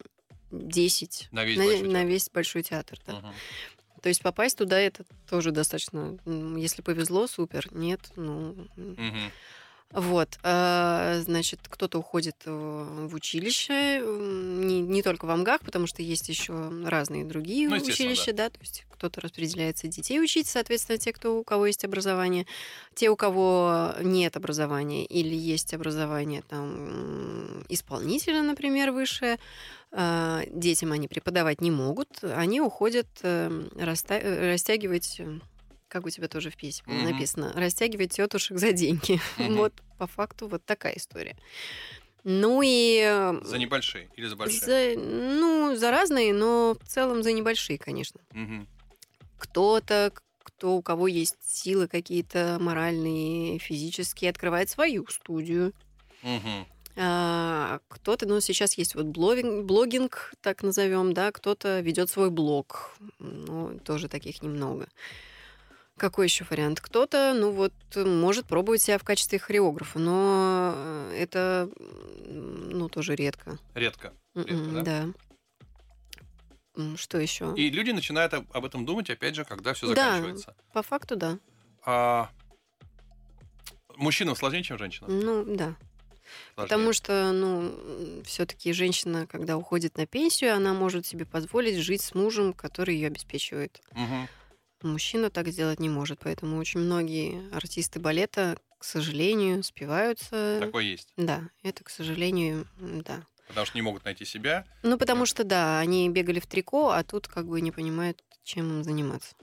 [0.50, 2.06] 10 На весь на, большой на театр.
[2.08, 2.98] весь большой театр.
[3.06, 3.12] Да.
[3.20, 3.34] Мгм.
[4.02, 6.18] То есть попасть туда это тоже достаточно,
[6.56, 7.68] если повезло, супер.
[7.70, 8.66] Нет, ну.
[8.76, 9.30] м.
[9.92, 16.02] Вот, э, значит, кто-то уходит э, в училище, не, не только в Амгах, потому что
[16.02, 16.52] есть еще
[16.84, 18.50] разные другие Ну, училища, да.
[18.50, 22.46] то есть кто-то распределяется детей учить, соответственно, те, кто, у кого есть образование,
[22.94, 29.38] те, у кого нет образования или есть образование там исполнителя, например, высшее,
[29.92, 35.18] э, детям они преподавать не могут, они уходят растягивать
[35.88, 37.04] как у тебя тоже в письме Мгм.
[37.04, 39.20] написано, растягивать тетушек за деньги.
[39.38, 39.56] Мгм.
[39.56, 41.36] Вот по факту вот такая история.
[42.24, 44.94] Ну и э, За небольшие или за большие?
[44.94, 48.20] за, ну, за разные, но в целом за небольшие, конечно.
[48.32, 48.68] Мгм.
[49.38, 55.72] Кто-то, кто у кого есть силы какие-то моральные, физические, открывает свою студию.
[56.22, 56.66] Мгм.
[56.96, 62.96] А, кто-то, ну, сейчас есть вот блогинг, блогинг так назовем, да, кто-то ведет свой блог.
[63.20, 64.88] Ну, тоже таких немного.
[65.98, 66.80] Какой еще вариант?
[66.80, 71.68] Кто-то, ну вот, может пробовать себя в качестве хореографа, но э, это,
[72.26, 73.58] ну, тоже редко.
[73.74, 74.12] Редко.
[74.34, 75.06] Редко, М-м, да?
[76.76, 76.96] да.
[76.96, 77.52] Что еще?
[77.56, 80.12] И люди начинают об этом думать, опять же, когда все Да.
[80.12, 80.54] заканчивается.
[80.72, 81.38] По факту, да.
[81.84, 82.30] А
[83.96, 85.18] мужчинам сложнее, чем женщинам?
[85.18, 85.74] Ну, да.
[86.54, 92.14] Потому что, ну, все-таки женщина, когда уходит на пенсию, она может себе позволить жить с
[92.14, 93.80] мужем, который ее обеспечивает.
[93.92, 94.28] Мгм.
[94.82, 100.58] Мужчина так сделать не может, поэтому очень многие артисты балета, к сожалению, спиваются.
[100.60, 101.12] Такое есть.
[101.16, 103.24] Да, это, к сожалению, да.
[103.48, 104.64] Потому что не могут найти себя.
[104.82, 108.68] Ну, потому что, да, они бегали в трико, а тут как бы не понимают, чем
[108.70, 109.34] им заниматься.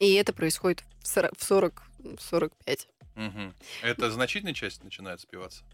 [0.00, 2.88] И это происходит в сора- в 40, в 45.
[3.14, 3.54] Мгм.
[3.82, 5.64] Это значительная часть начинает спиваться.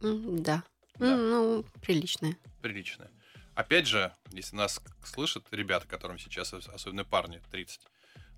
[0.00, 0.62] Да.
[0.98, 1.16] Да.
[1.16, 2.36] Ну, приличная.
[2.60, 3.10] Приличная.
[3.54, 7.80] Опять же, если нас слышат ребята, которым сейчас, ос- особенно парни, 30,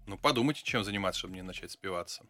[0.07, 2.25] ну подумайте, чем заниматься, чтобы не начать спиваться.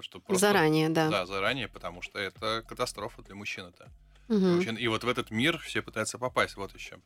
[0.00, 1.10] Что просто- Заранее, да.
[1.10, 3.90] Да, заранее, потому что это катастрофа для мужчин-то.
[4.56, 6.98] Мужчин- И вот в этот мир все пытаются попасть, вот еще.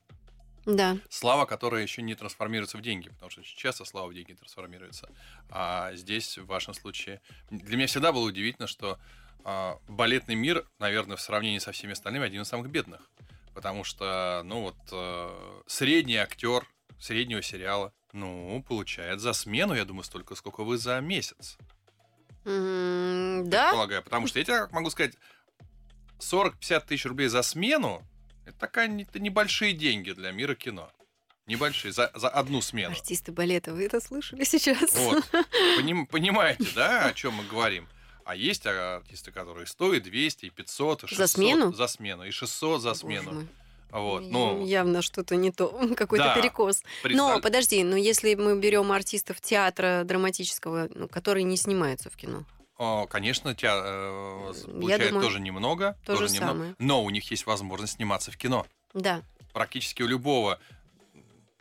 [0.64, 0.96] Да.
[1.10, 5.08] Слава, которая еще не трансформируется в деньги, потому что очень часто слава в деньги трансформируется.
[5.50, 8.98] А здесь, в вашем случае, для меня всегда было удивительно, что
[9.48, 13.00] а, балетный мир, наверное, в сравнении со всеми остальными, один из самых бедных.
[13.56, 16.68] Потому что, ну вот, э, средний актер
[17.00, 21.56] среднего сериала, ну, получает за смену, я думаю, столько, сколько вы за месяц.
[22.44, 23.72] М, Да?
[23.72, 24.02] Полагаю.
[24.02, 25.14] Потому что я тебе могу сказать,
[26.20, 28.02] 40-50 тысяч рублей за смену,
[28.44, 30.90] это такая это небольшие деньги для мира кино.
[31.46, 32.92] Небольшие, за, за одну смену.
[32.92, 34.92] Артисты балета, вы это слышали сейчас?
[34.96, 35.24] Вот.
[35.78, 37.88] Поним- понимаете, да, о чем мы говорим?
[38.26, 41.72] А есть артисты, которые стоят 200, и 500, и 600 За смену?
[41.72, 43.32] За смену, и 600 за Боже смену.
[43.32, 43.48] мой.
[43.92, 46.34] Вот, ну, Явно что-то не то, какой-то Да.
[46.34, 46.82] перекос.
[46.82, 52.16] Но представь- подожди, ну если мы берем артистов театра драматического, ну, которые не снимаются в
[52.16, 52.44] кино.
[52.78, 56.74] О, конечно, тебя э, Я получают думаю, тоже немного, то же тоже немного, самое.
[56.80, 58.66] но у них есть возможность сниматься в кино.
[58.92, 59.22] Да.
[59.52, 60.58] Практически у любого,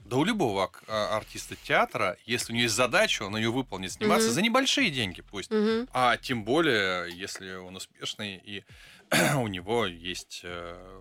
[0.05, 4.27] да у любого а, артиста театра, если у него есть задача, он ее выполнит, сниматься
[4.27, 4.35] Мгм.
[4.35, 5.51] за небольшие деньги пусть.
[5.51, 5.89] Мгм.
[5.93, 8.63] А тем более, если он успешный и
[9.35, 10.99] у него есть э,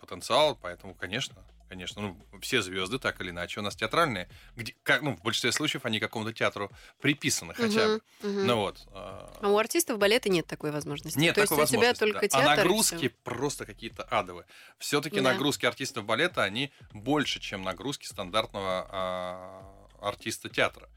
[0.00, 1.36] потенциал, поэтому, конечно,
[1.68, 5.52] конечно, ну, все звезды так или иначе у нас театральные, где, как, ну, в большинстве
[5.52, 8.02] случаев они какому-то театру приписаны хотя бы.
[8.22, 8.30] Мгм.
[8.36, 8.46] Мгм.
[8.46, 8.82] Ну вот.
[8.92, 11.18] а, А у артистов балета нет такой возможности.
[11.18, 12.28] Нет То такой есть у тебя возможности, только да.
[12.28, 12.46] театр.
[12.52, 14.46] А нагрузки просто какие-то адовые.
[14.78, 15.32] Все-таки Да.
[15.32, 20.88] нагрузки артистов балета, они больше, чем нагрузки стандартного а, артиста театра.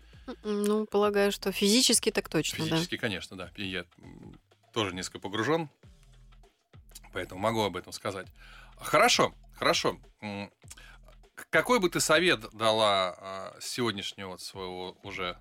[0.44, 3.52] М, Ну, полагаю, что физически так точно, Физически, конечно, да.
[3.56, 3.86] И я
[4.74, 5.70] тоже несколько погружен,
[7.14, 8.28] поэтому могу об этом сказать.
[8.78, 10.00] Хорошо, хорошо.
[11.50, 15.38] Какой бы ты совет дала а, сегодняшнего своего уже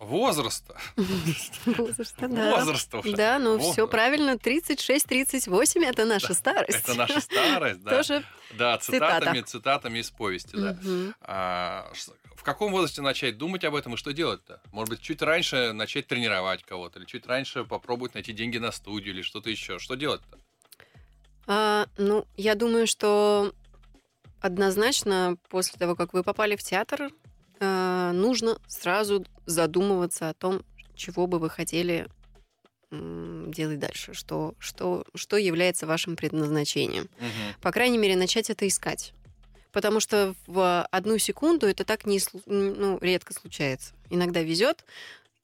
[0.00, 0.76] возраста?
[1.66, 2.56] Возраста, да.
[2.56, 3.16] Возраста уже.
[3.16, 4.32] Да, ну все правильно.
[4.32, 6.80] 36-38 это наша старость.
[6.80, 7.90] Это наша старость, да.
[7.90, 8.24] Тоже.
[8.52, 9.18] Да, цитата.
[9.18, 10.78] цитатами, цитатами из повести, да.
[11.20, 11.92] А,
[12.34, 14.60] в каком возрасте начать думать об этом и что делать-то?
[14.72, 19.14] Может быть, чуть раньше начать тренировать кого-то, или чуть раньше попробовать найти деньги на студию,
[19.14, 19.78] или что-то еще.
[19.78, 20.39] Что делать-то?
[21.46, 23.52] А, ну, я думаю, что
[24.40, 27.10] однозначно после того, как вы попали в театр,
[27.60, 30.62] а, нужно сразу задумываться о том,
[30.94, 32.08] чего бы вы хотели
[32.90, 37.08] делать дальше, что, что, что является вашим предназначением.
[37.18, 37.54] Мгм.
[37.60, 39.12] По крайней мере, начать это искать.
[39.70, 43.94] Потому что в одну секунду это так не, ну, редко случается.
[44.10, 44.84] Иногда везет,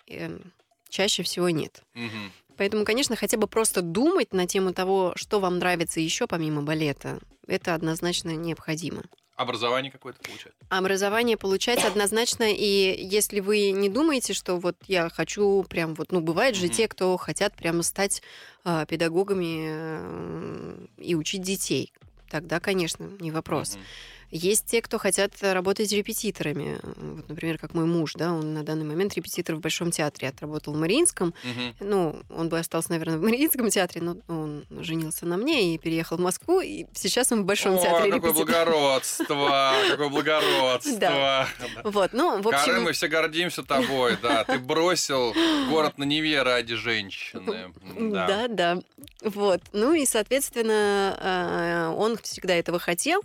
[0.09, 0.53] эм,
[0.89, 1.83] чаще всего нет.
[1.95, 2.33] Мгм.
[2.57, 7.19] Поэтому, конечно, хотя бы просто думать на тему того, что вам нравится еще помимо балета,
[7.47, 9.03] это однозначно необходимо.
[9.37, 10.53] Образование какое-то получать.
[10.69, 16.21] Образование получать однозначно, и если вы не думаете, что вот я хочу прям вот, ну,
[16.21, 16.73] бывает же Мгм.
[16.73, 18.23] те, кто хотят прямо стать
[18.65, 21.93] а, педагогами э, и учить детей,
[22.31, 23.77] тогда, конечно, не вопрос.
[23.77, 23.85] Мгм.
[24.31, 26.79] Есть те, кто хотят работать репетиторами.
[26.83, 30.75] Вот, например, как мой муж, да, он на данный момент репетитор в Большом театре, отработал
[30.75, 31.35] в Мариинском.
[31.45, 31.75] Мгм.
[31.81, 36.17] Ну, он бы остался, наверное, в Мариинском театре, но он женился на мне и переехал
[36.17, 38.67] в Москву, и сейчас он в Большом О, театре какое репетитор.
[38.67, 39.73] благородство!
[39.91, 40.99] Какое благородство!
[40.99, 41.49] Да.
[41.85, 42.83] Вот, ну, в общем...
[42.83, 44.45] мы все гордимся тобой, да.
[44.45, 45.35] Ты бросил
[45.71, 47.73] город на Неве ради женщины.
[47.99, 48.49] Да.
[48.49, 48.79] Да.
[49.23, 49.61] Вот.
[49.73, 53.23] Ну и, соответственно, э, он всегда этого хотел,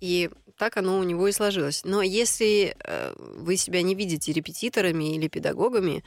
[0.00, 1.84] и так оно у него и сложилось.
[1.84, 6.04] Но если э, вы себя не видите репетиторами или педагогами,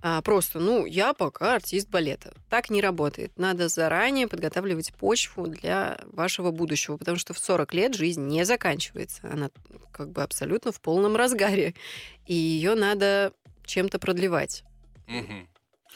[0.00, 2.32] а просто, ну, я пока артист балета.
[2.48, 3.36] Так не работает.
[3.36, 9.22] Надо заранее подготавливать почву для вашего будущего, потому что в 40 лет жизнь не заканчивается.
[9.24, 9.50] Она
[9.90, 11.74] как бы абсолютно в полном разгаре.
[12.26, 13.32] И ее надо
[13.66, 14.62] чем-то продлевать.
[15.08, 15.48] Мгм.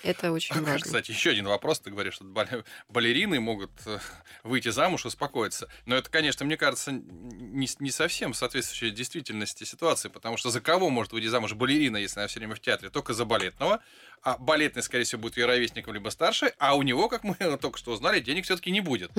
[0.04, 0.80] Это очень важно.
[0.84, 1.80] Кстати, еще один вопрос.
[1.80, 3.98] Ты говоришь, что бал- балерины могут э,
[4.42, 5.68] выйти замуж успокоиться.
[5.86, 10.90] Но это, конечно, мне кажется, не, не совсем соответствующая действительности ситуации, потому что за кого
[10.90, 12.90] может выйти замуж балерина, если она все время в театре?
[12.90, 13.80] Только за балетного.
[14.22, 17.78] А балетный, скорее всего, будет ее ровесником либо старше, а у него, как мы только
[17.78, 19.10] что узнали, денег все-таки не будет.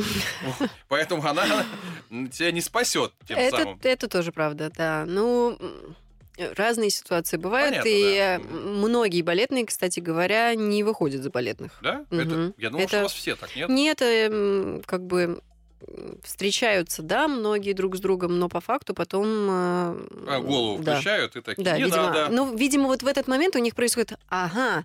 [0.88, 1.66] Поэтому она
[2.10, 3.80] тебя не спасет тем самым.
[3.84, 5.06] это тоже правда, да.
[5.08, 5.58] Ну,
[6.56, 8.36] разные ситуации бывают, Понятно, и да.
[8.36, 11.72] э, многие балетные, кстати говоря, не выходят за балетных.
[11.82, 12.06] Да?
[12.10, 12.20] Мгм.
[12.20, 13.70] Это, я думал, что Это- у вас все так, нет?
[13.70, 15.42] Нет, эм, как бы
[16.24, 19.28] встречаются, да, многие друг с другом, но по факту потом...
[19.28, 20.96] э, А, голову да.
[20.96, 22.04] включают и такие, Да, не видимо.
[22.04, 22.28] надо.
[22.32, 24.84] Ну, видимо, вот в этот момент у них происходит, ага,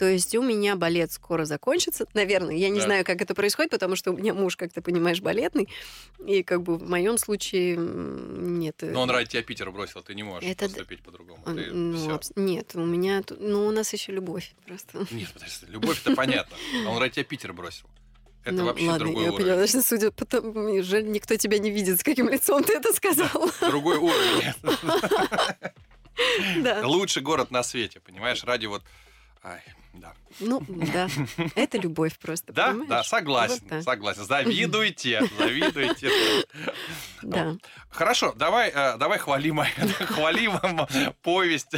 [0.00, 2.54] то есть у меня балет скоро закончится, наверное.
[2.56, 2.86] Я не Да.
[2.86, 5.68] знаю, как это происходит, потому что у меня муж, как ты понимаешь, балетный,
[6.26, 8.82] и как бы в моем случае нет.
[8.82, 11.44] э, Но он ради тебя Питер бросил, ты не можешь Это поступить по-другому.
[11.44, 12.14] Ты ну, всё.
[12.14, 15.06] абс- нет, у меня, ну, у нас еще любовь просто.
[15.10, 16.56] Нет, подожди, любовь это понятно.
[16.86, 17.84] А он ради тебя Питер бросил.
[18.42, 19.46] Это Ну, вообще ладно, другой я уровень.
[19.50, 22.90] поняла, что судя по тому, жаль, никто тебя не видит, с каким лицом ты это
[22.94, 23.50] сказал.
[23.60, 24.54] Другой уровень.
[26.62, 26.86] Да.
[26.86, 28.82] Лучший город на свете, понимаешь, ради вот...
[29.42, 29.62] Ай,
[29.94, 30.12] да.
[30.38, 31.08] Ну, да.
[31.54, 32.88] Это любовь просто, Да, понимаешь?
[32.88, 34.24] да, согласен, Вот согласен.
[34.24, 36.10] Завидуйте, завидуйте.
[37.22, 37.56] Да.
[37.88, 39.60] Хорошо, давай, э, давай хвалим,
[40.06, 40.52] хвалим
[41.22, 41.70] повесть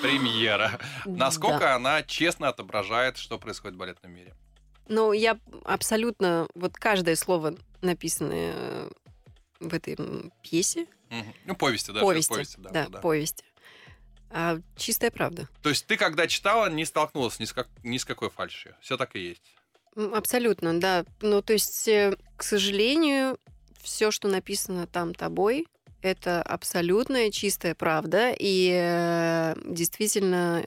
[0.00, 0.80] премьера.
[1.04, 4.34] Насколько она честно отображает, что происходит в балетном мире?
[4.88, 6.48] Но я абсолютно...
[6.54, 8.90] Вот каждое слово, написанное э,
[9.60, 9.96] в этой
[10.42, 11.34] пьесе, Мгм.
[11.44, 12.00] Ну, повести, да.
[12.00, 12.98] повести, повести, да, да, да.
[13.00, 13.44] повести,
[14.30, 15.48] а, чистая правда.
[15.62, 18.74] То есть ты, когда читала, не столкнулась ни с, как- ни с какой фальшью.
[18.80, 19.42] Все так и есть.
[19.96, 21.04] Абсолютно, да.
[21.20, 23.36] Ну, то есть, э, к сожалению,
[23.82, 25.66] все, что написано там тобой,
[26.00, 28.34] это абсолютная чистая правда.
[28.38, 30.64] И э, действительно,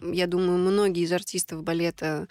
[0.00, 2.26] я думаю, многие из артистов балета,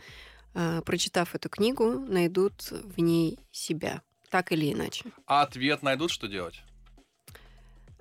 [0.56, 5.06] э, прочитав эту книгу, найдут в ней себя, так или иначе.
[5.27, 6.62] А ответ найдут, что делать?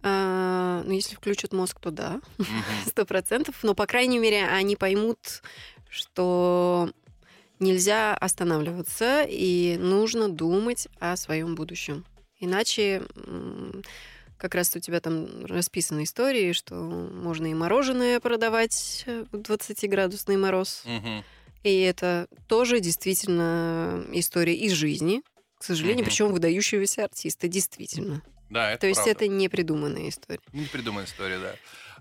[0.02, 2.20] А, ну, если включат мозг, то да,
[2.86, 3.56] сто процентов.
[3.62, 5.42] Но, по крайней мере, они поймут,
[5.88, 6.90] что
[7.58, 12.04] нельзя останавливаться и нужно думать о своем будущем.
[12.38, 13.02] Иначе
[14.38, 20.82] как раз у тебя там расписаны истории, что можно и мороженое продавать в 20-градусный мороз.
[21.62, 25.22] И это тоже действительно история из жизни,
[25.58, 28.22] к сожалению, причем выдающегося артиста, действительно.
[28.50, 29.12] Да, это То есть правда.
[29.24, 30.40] это не придуманная история.
[30.52, 31.54] Не придуманная история, да.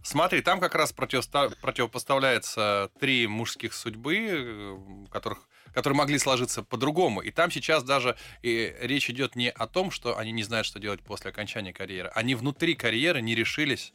[0.04, 4.78] Смотри, там как раз противоста- противопоставляется три мужских судьбы, э,
[5.12, 7.22] которых которые могли сложиться по-другому.
[7.22, 10.80] И там сейчас даже и речь идет не о том, что они не знают, что
[10.80, 12.10] делать после окончания карьеры.
[12.16, 13.94] Они внутри карьеры не решились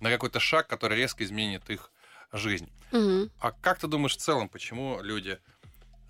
[0.00, 1.90] на какой-то шаг, который резко изменит их
[2.32, 2.70] жизнь.
[2.92, 3.30] Мгм.
[3.40, 5.38] А как ты думаешь в целом, почему люди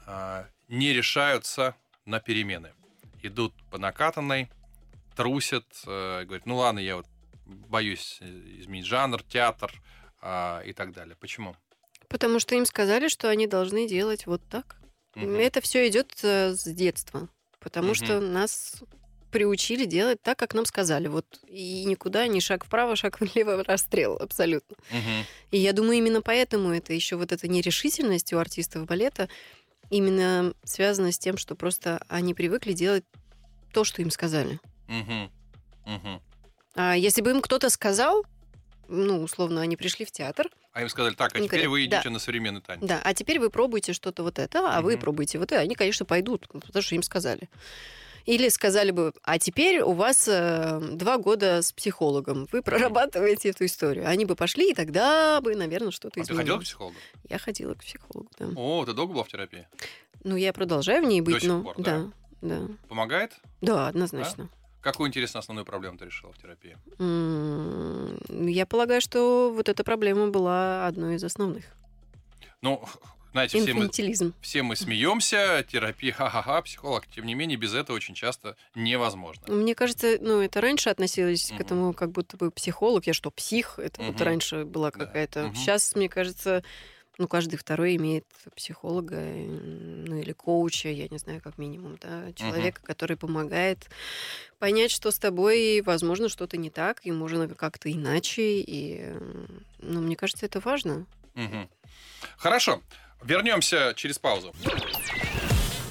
[0.07, 2.73] а, не решаются на перемены?
[3.23, 4.51] Идут по накатанной,
[5.17, 7.07] трусят, э, говорят, ну ладно, я вот
[7.47, 8.27] боюсь э,
[8.61, 9.73] изменить жанр, театр
[10.21, 11.17] а, и так далее.
[11.19, 11.57] Почему?
[12.09, 14.77] Потому что им сказали, что они должны делать вот так.
[15.15, 15.37] Мгм.
[15.37, 17.29] Это все идет э, с детства.
[17.59, 17.95] Потому Мгм.
[17.95, 18.83] что нас
[19.33, 21.09] приучили делать так, как нам сказали.
[21.09, 24.77] Вот и никуда, ни шаг вправо, шаг влево, расстрел абсолютно.
[24.91, 25.27] Мгм.
[25.51, 29.29] И я думаю, именно поэтому это еще вот эта нерешительность у артистов балета
[29.91, 33.05] именно связана с тем, что просто они привыкли делать
[33.73, 34.59] то, что им сказали.
[34.89, 35.31] Мгм.
[35.85, 36.21] Мгм.
[36.75, 38.25] А если бы им кто-то сказал,
[38.89, 41.97] ну, условно, они пришли в театр, А им сказали, так, а теперь говорят, вы да.
[41.97, 42.87] идете на современный танец.
[42.87, 45.01] Да, а теперь вы пробуйте что-то вот это, а вы Мгм.
[45.01, 45.61] пробуйте вот это.
[45.61, 47.49] Они, конечно, пойдут, потому что им сказали.
[48.27, 53.65] Или сказали бы, а теперь у вас э, два года с психологом, вы прорабатываете эту
[53.65, 54.09] историю.
[54.09, 56.39] Они бы пошли, и тогда бы, наверное, что-то А ты изменилось.
[56.43, 56.97] ходила к психологу?
[57.31, 58.49] Я ходила к психологу, да.
[58.57, 59.69] О, ты долго была в терапии?
[60.25, 61.63] Ну, я продолжаю в ней быть, сих но...
[61.63, 62.11] пор, да?
[62.43, 62.69] да, да.
[62.89, 63.33] Помогает?
[63.61, 64.49] Да, однозначно.
[64.87, 66.79] Какую, интересно, основную проблему ты решила в терапии?
[67.01, 68.17] М,
[68.47, 71.65] Я полагаю, что вот эта проблема была одной из основных.
[72.63, 72.85] Ну,
[73.33, 73.91] знаете, все мы,
[74.41, 77.05] все мы смеемся, терапия, ха-ха-ха, психолог.
[77.09, 79.53] Тем не менее, без этого очень часто невозможно.
[79.53, 81.59] Мне кажется, ну, это раньше относилось Мгм.
[81.59, 83.09] к этому, как будто бы психолог.
[83.09, 83.81] Я что, псих?
[83.81, 84.23] Это вот Мгм.
[84.25, 85.05] раньше была Да.
[85.05, 85.47] какая-то...
[85.47, 85.55] Мгм.
[85.57, 86.63] Сейчас, мне кажется,
[87.19, 92.81] ну, каждый второй имеет психолога, ну, или коуча, я не знаю, как минимум, да, человека,
[92.83, 93.89] который помогает
[94.59, 99.13] понять, что с тобой, возможно, что-то не так, и можно как-то иначе, и,
[99.79, 101.07] ну, мне кажется, это важно.
[101.35, 101.69] Мгм.
[102.37, 102.83] Хорошо.
[103.23, 104.53] Вернемся через паузу.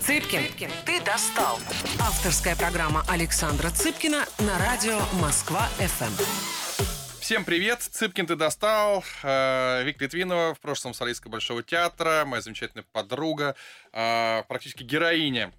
[0.01, 1.59] Цыпкин, ты достал.
[1.99, 6.94] Авторская программа Александра Цыпкина на радио Москва-ФМ.
[7.25, 7.81] Всем привет!
[7.81, 9.03] Цыпкин ты достал.
[9.23, 13.55] Э, Вик Литвинова, в прошлом солистка Большого театра, моя замечательная подруга,
[13.93, 15.51] э, практически героиня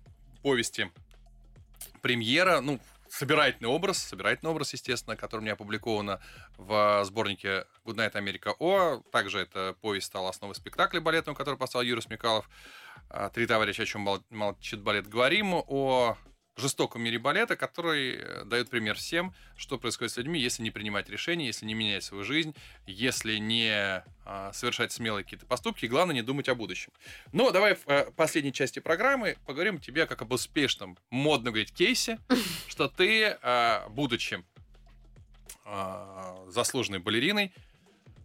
[0.45, 0.93] повести
[2.03, 2.61] «Премьера».
[2.61, 6.21] Ну, собирательный образ, собирательный образ, естественно, который меня опубликовано
[6.57, 9.03] в сборнике «Good Night America О».
[9.11, 12.49] Также эта повесть стала основой спектакля балетного, который поставил Юрий Смекалов.
[13.11, 15.09] А, «Три товарища, о чем мол- молчит балет».
[15.09, 16.17] Говорим о
[16.57, 21.09] жестоком мире балета, который э, дает пример всем, что происходит с людьми, если не принимать
[21.09, 22.55] решения, если не менять свою жизнь,
[22.87, 26.93] если не а, совершать смелые какие-то поступки, и главное не думать о будущем.
[27.33, 32.19] Но давай в э, последней части программы поговорим тебе как об успешном, модно говорить, кейсе,
[32.69, 34.43] что ты, а, будучи
[35.65, 37.53] а, заслуженной балериной,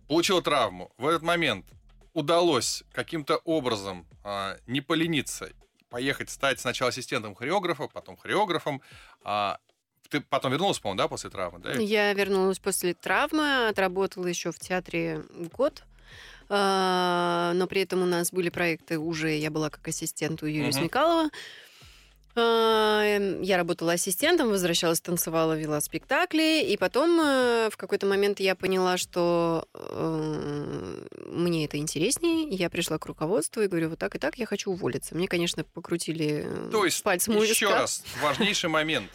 [0.08, 0.92] получила травму.
[0.98, 1.66] В этот момент
[2.14, 5.52] удалось каким-то образом а, не полениться,
[5.92, 8.82] поехать стать сначала ассистентом хореографа, потом хореографом.
[9.24, 9.60] А,
[10.10, 11.74] ты потом вернулась, по-моему, да, после травмы, да?
[11.74, 15.24] Я вернулась после травмы, отработала еще в театре
[15.54, 15.84] год.
[16.50, 20.70] А, Но при этом у нас были проекты уже, я была как ассистент у Юрия
[20.70, 20.80] Мгм.
[20.80, 21.30] Смекалова.
[22.36, 26.64] А, эм, Я работала ассистентом, возвращалась, танцевала, вела спектакли.
[26.64, 32.48] И потом э, в какой-то момент я поняла, что э, мне это интереснее.
[32.50, 35.16] Я пришла к руководству и говорю, вот так и так, я хочу уволиться.
[35.16, 39.12] Мне, конечно, покрутили э, То есть, пальцем у еще раз, важнейший момент.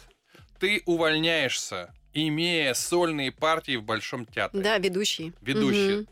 [0.59, 4.61] Ты увольняешься, имея сольные партии в Большом театре.
[4.63, 5.33] Да, ведущий.
[5.41, 6.05] Ведущие.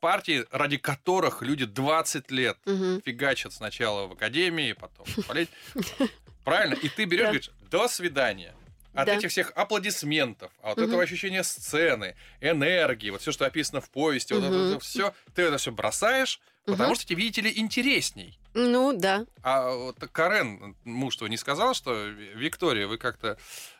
[0.00, 3.02] Партии, ради которых люди 20 лет мгм.
[3.04, 5.50] фигачат сначала в академии, потом в балете.
[6.46, 6.74] Правильно?
[6.74, 8.54] И ты берешь, говоришь, до свидания.
[8.94, 9.14] От Да.
[9.16, 10.86] этих всех аплодисментов, от Мгм.
[10.86, 14.54] этого ощущения сцены, энергии, вот все, что описано в повести, вот Мгм.
[14.54, 18.38] это все, ты это все бросаешь, потому что тебе, видите ли, интересней.
[18.54, 19.26] Ну, да.
[19.42, 23.36] А вот Карен, муж твой, не сказал, что Виктория, вы как-то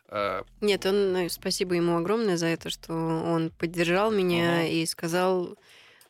[0.09, 4.69] э, Нет, он, ну, спасибо ему огромное за это, что он поддержал меня Ага.
[4.69, 5.57] и сказал,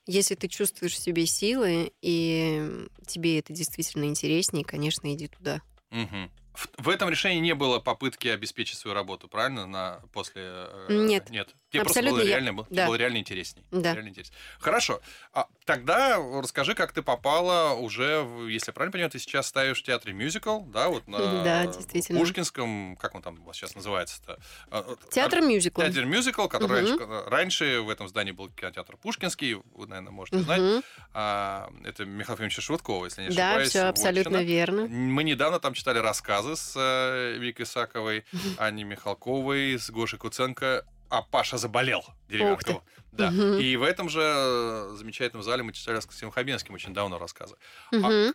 [0.07, 5.61] если ты чувствуешь в себе силы, и тебе это действительно интереснее, конечно, иди туда.
[5.91, 6.31] мгм.
[6.57, 9.67] В, в этом решении не было попытки обеспечить свою работу, правильно?
[9.67, 11.31] На после э, Нет.
[11.31, 11.55] Нет.
[11.71, 12.87] Тебе просто было я- реально, было, да.
[12.87, 13.63] было реально интересней.
[13.71, 13.93] Да.
[13.93, 14.35] Реально интересней.
[14.59, 15.01] Хорошо.
[15.33, 19.81] А, тогда расскажи, как ты попала уже, в- если я правильно понимаю, ты сейчас ставишь
[19.81, 22.19] в театре мюзикл, да, вот на Да, действительно.
[22.19, 24.39] Пушкинском, как он там у вас сейчас называется-то?
[24.71, 25.81] А, а, Театр мюзикл.
[25.83, 26.99] Театр мюзикл, который Мгм.
[27.11, 30.61] раньше, раньше в этом здании был кинотеатр Пушкинский, вы, наверное, можете знать.
[30.61, 30.83] Мгм.
[31.13, 33.69] А, это Михаил Ефимович Швыдкова, если не Да, ошибаюсь.
[33.71, 34.49] все абсолютно вотчина.
[34.49, 34.87] верно.
[34.89, 38.25] Мы недавно там читали рассказы с э, Викой Саковой,
[38.59, 40.85] Аней Михалковой, с Гошей Куценко.
[41.09, 42.83] А Паша заболел, деревянкова.
[43.13, 43.31] Да.
[43.31, 43.59] Мгм.
[43.59, 47.57] И в этом же э, замечательном зале мы читали с Максимом Хабенским очень давно рассказы.
[47.93, 48.35] Мгм.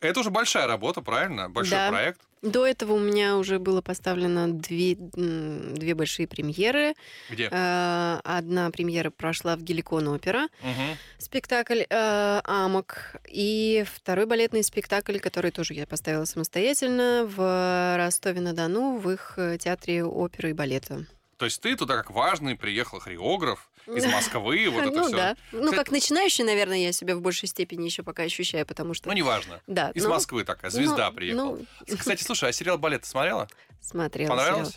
[0.00, 1.48] Это уже большая работа, правильно?
[1.50, 1.88] Большой Да.
[1.90, 2.20] проект.
[2.40, 6.94] До этого у меня уже было поставлено две, две большие премьеры.
[7.30, 7.48] Где?
[7.50, 10.48] Э, Одна премьера прошла в Геликон опера.
[10.62, 10.96] Мгм.
[11.18, 13.16] спектакль э, «Амок».
[13.28, 20.04] И второй балетный спектакль, который тоже я поставила самостоятельно в Ростове-на-Дону в их э, театре
[20.04, 21.06] оперы и балета.
[21.38, 25.16] То есть ты туда как важный приехал хореограф из Москвы, вот это ну все.
[25.16, 25.36] да.
[25.52, 29.08] Ну, Кстати- как начинающий, наверное, я себя в большей степени еще пока ощущаю, потому что...
[29.08, 29.60] Ну, неважно.
[29.66, 31.58] да, Из ну, Москвы такая, звезда ну, приехала.
[31.86, 33.48] ну, Кстати, слушай, а сериал «Балет» ты смотрела?
[33.80, 34.68] смотрела Понравилось?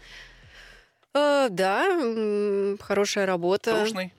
[1.13, 1.45] сериал.
[1.45, 3.75] Э, да, хорошая работа.
[3.75, 4.13] Трушный?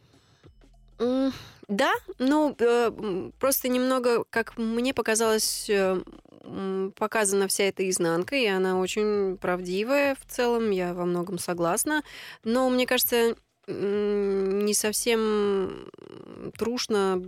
[1.69, 6.01] Да, ну э, просто немного, как мне показалось, э,
[6.97, 12.03] показана вся эта изнанка, и она очень правдивая в целом, я во многом согласна.
[12.45, 13.37] Но мне кажется,
[13.73, 15.89] не совсем
[16.57, 17.23] трушно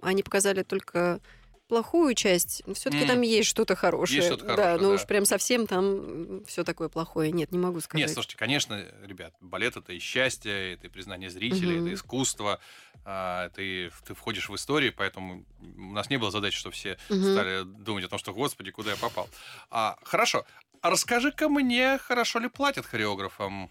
[0.00, 1.20] они показали только
[1.68, 3.08] плохую часть, все-таки М.
[3.08, 4.20] там есть что-то хорошее.
[4.22, 4.94] что-то Да, хорошее, ну да.
[4.96, 7.32] уж прям совсем там все такое плохое.
[7.32, 8.06] Нет, не могу сказать.
[8.06, 11.86] Нет, слушайте, конечно, ребят, балет это и счастье, это и признание зрителей, Мгм.
[11.86, 12.60] это искусство,
[13.04, 17.22] а, ты, ты входишь в историю, поэтому у нас не было задачи, что все Мгм.
[17.24, 19.30] стали думать о том, что, господи, куда я попал.
[19.70, 20.44] А, хорошо,
[20.82, 23.70] а расскажи-ка мне, хорошо ли платят хореографам?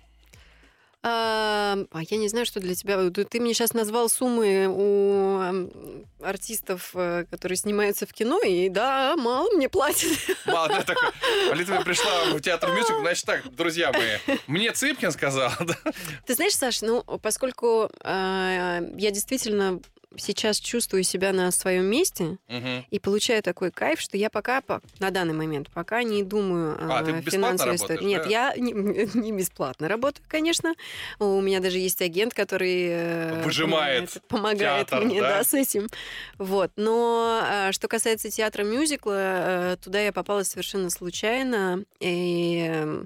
[1.04, 3.10] А, я не знаю, что для тебя.
[3.10, 5.40] Ты, мне сейчас назвал суммы у
[6.24, 10.12] артистов, э, которые снимаются в кино, и да, мало мне платят.
[10.46, 11.10] Мало, да, такой,
[11.52, 15.76] Алита пришла в театр мюзикл, значит так, друзья мои, мне Цыпкин сказал, да?
[16.28, 19.80] Ты знаешь, Саш, ну, поскольку а, я действительно
[20.18, 22.86] сейчас чувствую себя на своем месте Мгм.
[22.90, 27.00] и получаю такой кайф, что я пока по- на данный момент пока не думаю А,
[27.00, 28.04] о ты финансовой истории.
[28.04, 28.30] Нет, да?
[28.30, 28.74] я не,
[29.14, 30.74] не бесплатно работаю, конечно.
[31.20, 35.38] У меня даже есть агент, который э, Выжимает помогает, театр, мне, да?
[35.38, 35.44] да?
[35.44, 35.88] с этим.
[36.38, 36.72] Вот.
[36.76, 41.84] Но а, что касается театра мюзикла, э, туда я попала совершенно случайно.
[42.00, 43.04] И э,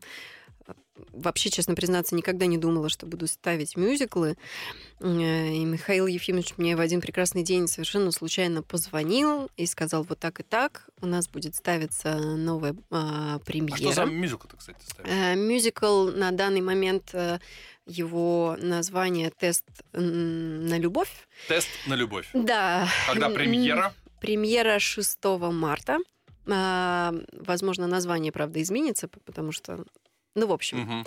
[1.12, 4.38] вообще, честно признаться, никогда не думала, что буду ставить мюзиклы.
[5.00, 10.20] Э, И Михаил Ефимович мне в один прекрасный день совершенно случайно позвонил и сказал, вот
[10.20, 13.78] так и так, у нас будет ставиться новая а, А премьера.
[13.78, 15.12] что за мюзикл-то, кстати, ставишь?
[15.12, 17.40] Э, Мюзикл на данный момент э,
[17.86, 21.12] его название «Тест на любовь».
[21.48, 22.30] Тест на любовь.
[22.34, 22.88] Да.
[23.08, 23.94] Когда премьера?
[24.22, 25.18] Премьера 6
[25.52, 26.00] марта.
[26.48, 29.84] А, Возможно, название, правда, изменится, потому что...
[30.36, 31.06] Ну, в общем, Мгм.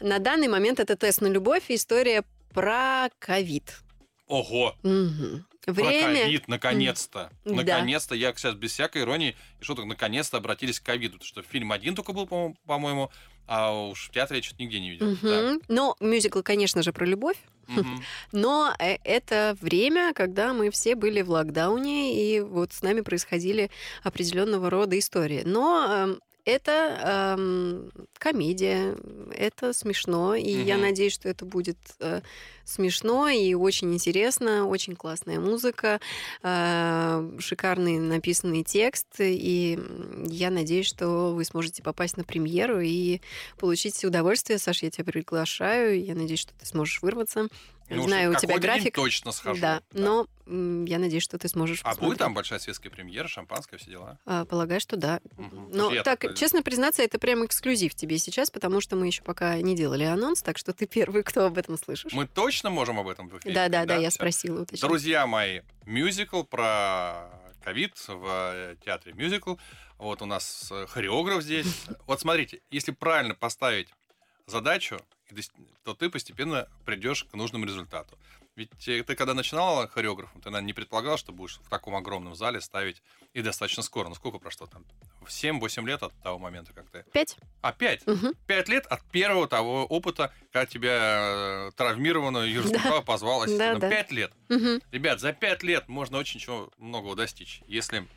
[0.00, 2.22] на данный момент это «Тест на любовь» и история
[2.54, 3.80] про ковид.
[4.28, 4.74] Ого!
[4.82, 6.22] Про Время...
[6.22, 7.30] ковид, наконец-то.
[7.44, 7.52] Да.
[7.54, 11.18] Наконец-то, я сейчас без всякой иронии и шуток, наконец-то обратились к ковиду.
[11.18, 13.10] Потому что фильм один только был, по- по-моему,
[13.46, 15.16] а уж в театре я что-то нигде не видел.
[15.22, 15.42] Да.
[15.52, 15.60] Мгм.
[15.68, 17.36] Но мюзикл, конечно же, про любовь.
[17.66, 18.02] Мгм.
[18.32, 23.70] Но э, это время, когда мы все были в локдауне, и вот с нами происходили
[24.02, 25.42] определенного рода истории.
[25.44, 28.96] Но эм, это эм, комедия,
[29.32, 30.82] это смешно, и я Мгм.
[30.82, 32.22] надеюсь, что это будет э,
[32.68, 36.00] смешно и очень интересно, очень классная музыка,
[36.42, 39.78] э, шикарный написанный текст, и
[40.26, 43.20] я надеюсь, что вы сможете попасть на премьеру и
[43.58, 44.58] получить удовольствие.
[44.58, 47.48] Саш, я тебя приглашаю, я надеюсь, что ты сможешь вырваться.
[47.90, 48.94] Ну, Знаю, у тебя график.
[48.96, 49.62] точно схожу.
[49.62, 52.18] Да, но м, я надеюсь, что ты сможешь А будет посмотреть.
[52.18, 54.18] там большая светская премьера, шампанское, все дела?
[54.26, 55.20] А, Полагаю, что да.
[55.38, 55.70] Мгм.
[55.72, 59.56] Но я так, честно признаться, это прям эксклюзив тебе сейчас, потому что мы еще пока
[59.62, 62.12] не делали анонс, так что ты первый, кто об этом слышишь.
[62.12, 63.54] Мы точно можем об этом в эфире?
[63.54, 64.62] Да, да, да, я спросила.
[64.62, 64.88] уточнила.
[64.88, 67.30] Друзья мои, мюзикл про
[67.62, 69.56] ковид в э, театре мюзикл.
[69.98, 71.66] Вот у нас э, хореограф здесь.
[72.06, 73.88] Вот смотрите, если правильно поставить
[74.46, 74.98] задачу,
[75.84, 78.18] то ты постепенно придешь к нужному результату.
[78.58, 82.34] Ведь э, ты когда начинала хореографом, ты, наверное, не предполагал, что будешь в таком огромном
[82.34, 83.00] зале ставить
[83.32, 84.08] и достаточно скоро.
[84.08, 84.84] Ну, сколько прошло там?
[85.24, 87.04] 7-8 лет от того момента, как ты...
[87.12, 87.36] Пять?
[87.60, 88.06] А, 5?
[88.08, 88.34] Мгм.
[88.48, 93.00] Пять лет от первого того опыта, когда тебя э, травмированную Юрий Да.
[93.02, 93.80] Позвал ассистентом.
[93.80, 93.94] Да, да.
[93.94, 94.32] Пять лет.
[94.48, 94.82] Мгм.
[94.90, 98.08] Ребят, за пять лет можно очень чего многого достичь, если,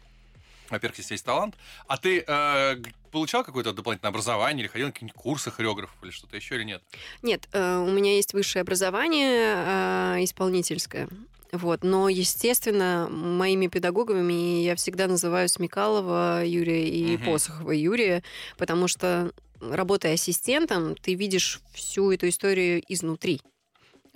[0.72, 1.56] во-первых, если есть талант.
[1.88, 2.76] А ты э,
[3.12, 6.82] получал какое-то дополнительное образование или ходил на какие-нибудь курсы хореографов или что-то еще или нет?
[7.22, 11.08] Нет, э, у меня есть высшее образование э, исполнительское.
[11.52, 11.84] Вот.
[11.84, 17.26] Но, естественно, моими педагогами я всегда называю Смекалова Юрия и Мгм.
[17.26, 18.24] Посохова Юрия,
[18.58, 23.42] потому что, работая ассистентом, ты видишь всю эту историю изнутри.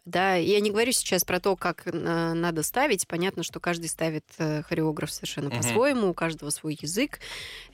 [0.06, 3.08] Да, я не говорю сейчас про то, как надо ставить.
[3.08, 5.58] Понятно, что каждый ставит э, хореограф совершенно Мгм.
[5.58, 7.20] по-своему, у каждого свой язык.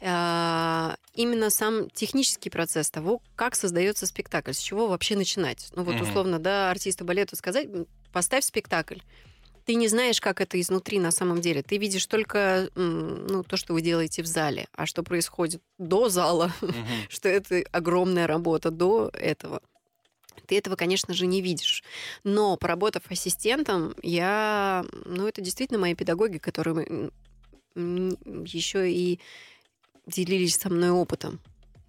[0.01, 5.67] А, Именно сам технический процесс того, как создается спектакль, с чего вообще начинать.
[5.75, 6.03] Ну вот Мгм.
[6.03, 8.99] условно, да, артисту балета сказать, «М, поставь спектакль.
[9.65, 11.61] Ты не знаешь, как это изнутри на самом деле.
[11.61, 16.51] Ты видишь только ну, то, что вы делаете в зале, а что происходит до зала,
[16.61, 16.71] Мгм.
[17.09, 19.61] что это огромная работа до этого.
[20.47, 21.84] Ты этого, конечно же, не видишь.
[22.23, 24.86] Но поработав ассистентом, я...
[25.05, 27.11] Ну, это действительно мои педагоги, которые
[27.75, 29.19] еще и
[30.07, 31.39] делились со мной опытом,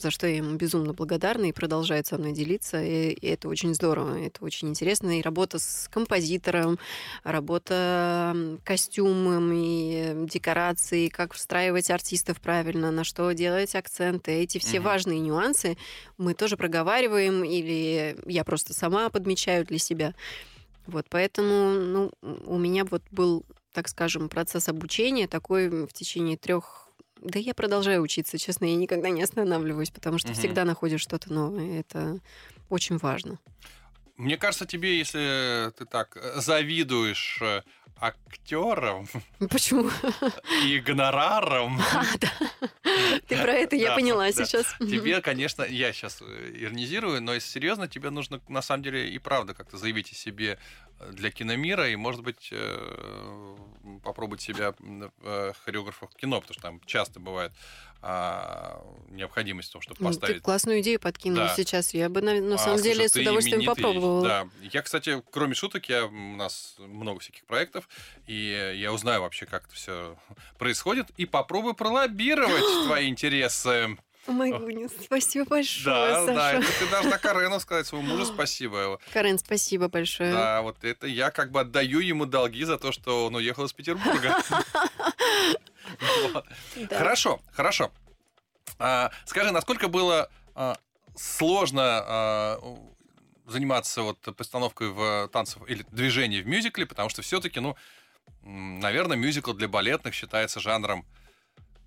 [0.02, 2.82] за что я им безумно благодарна и продолжают со мной делиться.
[2.82, 5.18] И, и это очень здорово, это очень интересно.
[5.18, 6.78] И работа с композитором,
[7.24, 14.32] работа костюмами, декорацией, как встраивать артистов правильно, на что делать акценты.
[14.32, 14.88] Эти все Мгм.
[14.88, 15.76] важные нюансы
[16.18, 20.14] мы тоже проговариваем, или я просто сама подмечаю для себя.
[20.86, 26.81] Вот, поэтому ну, у меня вот был, так скажем, процесс обучения такой в течение трех
[27.22, 30.36] да я продолжаю учиться, честно, я никогда не останавливаюсь, потому что Мгм.
[30.38, 31.80] всегда находишь что-то новое.
[31.80, 32.18] Это
[32.68, 33.38] очень важно.
[34.16, 37.62] Мне кажется, тебе, если ты так э, завидуешь э,
[38.00, 39.08] актерам
[39.50, 39.90] Почему?
[40.64, 42.32] и гонорарам, А, да.
[43.28, 44.44] Ты про это я Да, поняла да.
[44.44, 44.74] сейчас.
[44.78, 49.54] тебе, конечно, я сейчас иронизирую, но если серьезно, тебе нужно на самом деле и правда
[49.54, 50.58] как-то заявить о себе
[50.91, 53.56] э, для киномира и, может быть, э,
[54.02, 57.52] попробовать себя в хореографах кино, потому что там часто бывает
[58.04, 61.54] а, необходимость в том, чтобы Ну, Ты поставить классную идею подкинул Да.
[61.56, 61.94] сейчас.
[61.94, 64.22] Я бы, на, на А, самом слушай, деле, с ты удовольствием именитый, попробовала.
[64.26, 64.48] Да.
[64.72, 67.88] Я, кстати, кроме шуток, я, у нас много всяких проектов,
[68.26, 70.16] и я узнаю вообще, как это все
[70.58, 73.96] происходит, и попробую пролоббировать твои интересы.
[74.26, 76.56] О май гуднес, спасибо большое, Да, да, Саша.
[76.58, 79.00] это ты должна Карену сказать своему мужу спасибо.
[79.12, 80.32] Карен, спасибо большое.
[80.32, 83.72] Да, вот это я как бы отдаю ему долги за то, что он уехал из
[83.72, 84.36] Петербурга.
[86.76, 86.98] Да.
[86.98, 87.92] Хорошо, хорошо.
[88.78, 90.76] А, скажи, насколько было а,
[91.14, 92.78] сложно а,
[93.46, 97.76] заниматься вот постановкой в танцев или движении в мюзикле, потому что все-таки, ну,
[98.42, 101.04] наверное, мюзикл для балетных считается жанром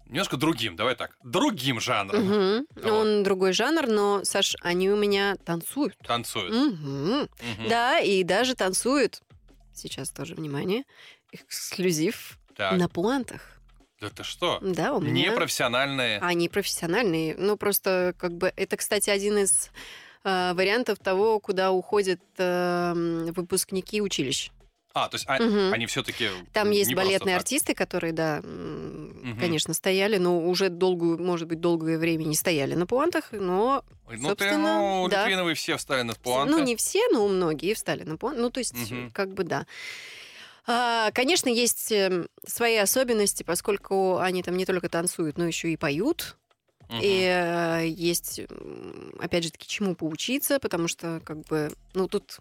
[0.08, 2.68] немножко другим, давай так, другим жанром Мгм.
[2.76, 2.86] Вот.
[2.86, 5.98] Он другой жанр, но, Саш, они у меня танцуют.
[6.00, 6.54] танцуют.
[6.54, 7.20] Мгм.
[7.22, 7.70] Мгм.
[7.70, 9.22] Да, и даже танцуют.
[9.74, 10.84] Сейчас тоже внимание.
[11.32, 13.42] Эксклюзив Так, на пуантах.
[14.00, 14.60] да ты что?
[14.62, 15.32] Да, у меня.
[15.32, 16.20] Непрофессиональные.
[16.20, 17.36] Они профессиональные.
[17.38, 19.70] Ну, просто как бы это, кстати, один из
[20.24, 22.94] э, вариантов того, куда уходят э,
[23.36, 24.52] выпускники училищ.
[24.96, 25.74] А, то есть а- Мгм.
[25.74, 29.38] они все-таки Там есть балетные артисты, которые, да, Мгм.
[29.38, 34.14] конечно, стояли, но уже долгую, может быть, долгое время не стояли на пуантах, но, Ну,
[34.14, 35.26] ты, собственно, ну, да.
[35.26, 36.50] Литвиновы все встали на пуанты.
[36.56, 38.40] ну, не все, но многие встали на пуанты.
[38.42, 39.12] Ну, то есть, Мгм.
[39.12, 39.68] как бы, да.
[40.66, 45.78] А, Конечно, есть эм, свои особенности, поскольку они там не только танцуют, но еще и
[45.78, 46.38] поют.
[46.88, 47.02] Мгм.
[47.02, 48.40] И э, есть,
[49.20, 52.38] опять же таки, чему поучиться, потому что, как бы, ну, тут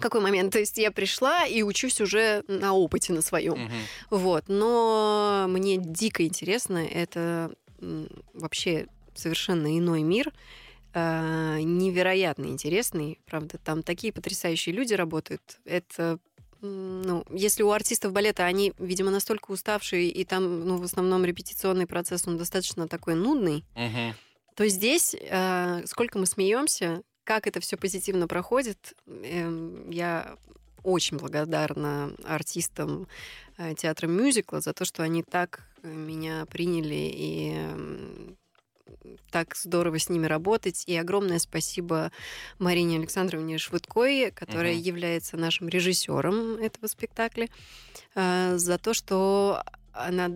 [0.00, 0.52] какой момент?
[0.52, 3.64] То есть я пришла и учусь уже на опыте на своем.
[3.64, 3.72] Мгм.
[4.10, 4.44] Вот.
[4.48, 6.78] Но мне дико интересно.
[6.78, 7.52] Это
[8.32, 10.32] вообще совершенно иной мир.
[10.94, 13.18] э, невероятно интересный.
[13.24, 15.58] Правда, там такие потрясающие люди работают.
[15.64, 16.18] Это
[16.60, 21.86] ну, если у артистов балета они, видимо, настолько уставшие, и там, ну, в основном репетиционный
[21.86, 24.14] процесс, он достаточно такой нудный, Мгм.
[24.54, 30.36] то здесь, э, сколько мы смеемся, как это все позитивно проходит, эм, я
[30.82, 33.06] очень благодарна артистам
[33.56, 38.36] э, театра мюзикла за то, что они так э, меня приняли и эм,
[39.30, 40.84] так здорово с ними работать.
[40.86, 42.10] И огромное спасибо
[42.58, 44.82] Марине Александровне Швыдкой, которая Мгм.
[44.82, 47.48] является нашим режиссером этого спектакля,
[48.14, 49.62] э, за то, что
[49.92, 50.30] она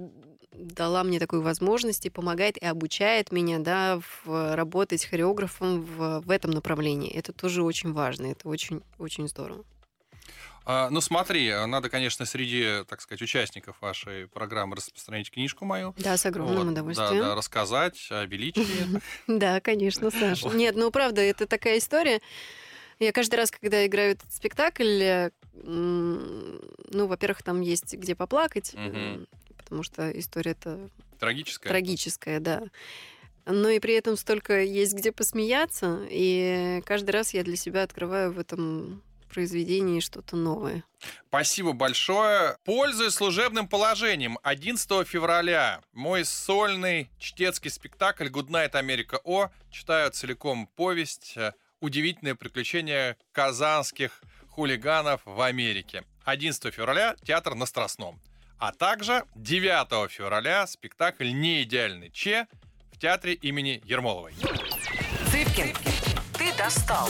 [0.58, 6.30] дала мне такую возможность и помогает и обучает меня, да, в, работать хореографом в, в
[6.30, 7.10] этом направлении.
[7.12, 9.64] Это тоже очень важно, это очень, очень здорово.
[10.68, 15.94] А, ну, смотри, надо, конечно, среди, так сказать, участников вашей программы распространить книжку мою.
[15.96, 17.20] Да, с огромным Вот, удовольствием.
[17.20, 19.00] Да, да, рассказать о величии.
[19.28, 20.48] Да, конечно, Саша.
[20.48, 22.20] Нет, ну правда, это такая история.
[22.98, 25.30] Я каждый раз, когда играю этот спектакль, э,
[25.62, 28.74] ну, во-первых, там есть где поплакать,
[29.66, 30.88] потому что история-то
[31.18, 31.68] Трагическая.
[31.68, 32.62] трагическая, да.
[33.44, 38.32] Но и при этом столько есть где посмеяться, и каждый раз я для себя открываю
[38.32, 40.84] в этом произведении что-то новое.
[41.28, 42.56] Спасибо большое.
[42.64, 51.34] Пользуясь служебным положением, 11 февраля мой сольный чтецкий спектакль «Goodnight Америка О» читаю целиком повесть
[51.36, 56.04] э, «Удивительное приключение казанских хулиганов в Америке».
[56.24, 58.18] 11 февраля театр на Страстном.
[58.58, 62.46] А также 9 февраля спектакль «Неидеальный Че»
[62.90, 64.32] в театре имени Ермоловой.
[65.30, 65.74] Цыпкин,
[66.38, 67.08] ты достал.